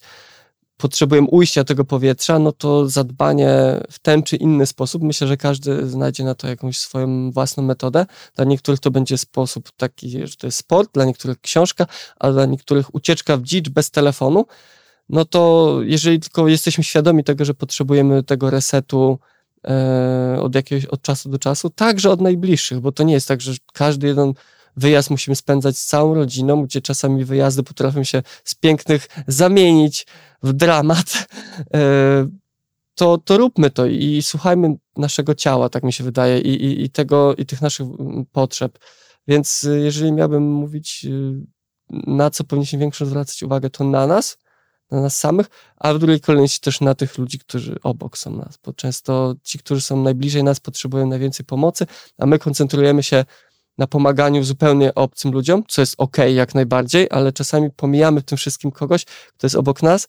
[0.77, 3.49] potrzebujemy ujścia tego powietrza, no to zadbanie
[3.91, 8.05] w ten czy inny sposób, myślę, że każdy znajdzie na to jakąś swoją własną metodę.
[8.35, 11.85] Dla niektórych to będzie sposób taki, że to jest sport, dla niektórych książka,
[12.19, 14.45] a dla niektórych ucieczka w dzicz bez telefonu.
[15.09, 19.19] No to jeżeli tylko jesteśmy świadomi tego, że potrzebujemy tego resetu
[19.67, 23.41] e, od jakiegoś, od czasu do czasu, także od najbliższych, bo to nie jest tak,
[23.41, 24.33] że każdy jeden
[24.77, 30.07] wyjazd musimy spędzać z całą rodziną, gdzie czasami wyjazdy potrafią się z pięknych zamienić
[30.43, 31.05] w dramat,
[31.73, 32.27] e,
[32.95, 36.89] to, to róbmy to i słuchajmy naszego ciała, tak mi się wydaje, i, i, i
[36.89, 37.87] tego, i tych naszych
[38.31, 38.79] potrzeb.
[39.27, 41.09] Więc e, jeżeli miałbym mówić, e,
[41.89, 44.37] na co powinniśmy większą zwracać uwagę, to na nas,
[44.91, 45.47] na nas samych,
[45.77, 49.59] a w drugiej kolejności też na tych ludzi, którzy obok są nas, bo często ci,
[49.59, 51.85] którzy są najbliżej nas, potrzebują najwięcej pomocy,
[52.17, 53.25] a my koncentrujemy się
[53.77, 58.37] na pomaganiu zupełnie obcym ludziom, co jest ok jak najbardziej, ale czasami pomijamy w tym
[58.37, 60.07] wszystkim kogoś, kto jest obok nas,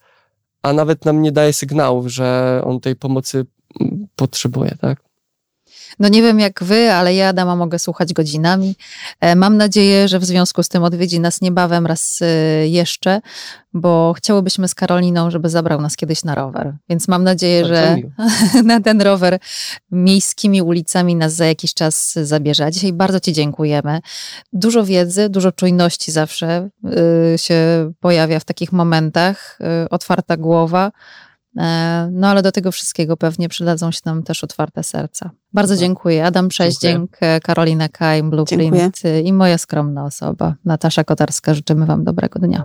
[0.62, 3.46] a nawet nam nie daje sygnałów, że on tej pomocy
[3.80, 5.05] mm, potrzebuje, tak?
[5.98, 8.74] No nie wiem jak wy, ale ja Adama mogę słuchać godzinami.
[9.20, 13.20] E, mam nadzieję, że w związku z tym odwiedzi nas niebawem raz e, jeszcze,
[13.74, 16.74] bo chciałybyśmy z Karoliną, żeby zabrał nas kiedyś na rower.
[16.88, 18.10] Więc mam nadzieję, Bardzo że miło.
[18.74, 19.38] na ten rower
[19.90, 22.64] miejskimi ulicami nas za jakiś czas zabierze.
[22.64, 24.00] A dzisiaj bardzo Ci dziękujemy.
[24.52, 26.68] Dużo wiedzy, dużo czujności zawsze
[27.34, 29.58] y, się pojawia w takich momentach.
[29.90, 30.92] Otwarta głowa
[31.35, 31.35] E,
[32.12, 35.30] no ale do tego wszystkiego pewnie przydadzą się nam też otwarte serca.
[35.52, 36.26] Bardzo dziękuję.
[36.26, 39.20] Adam Przeździęk, Karolina Kajm, Blueprint Dziękuję.
[39.20, 41.54] i moja skromna osoba, Natasza Kotarska.
[41.54, 42.64] Życzymy Wam dobrego dnia.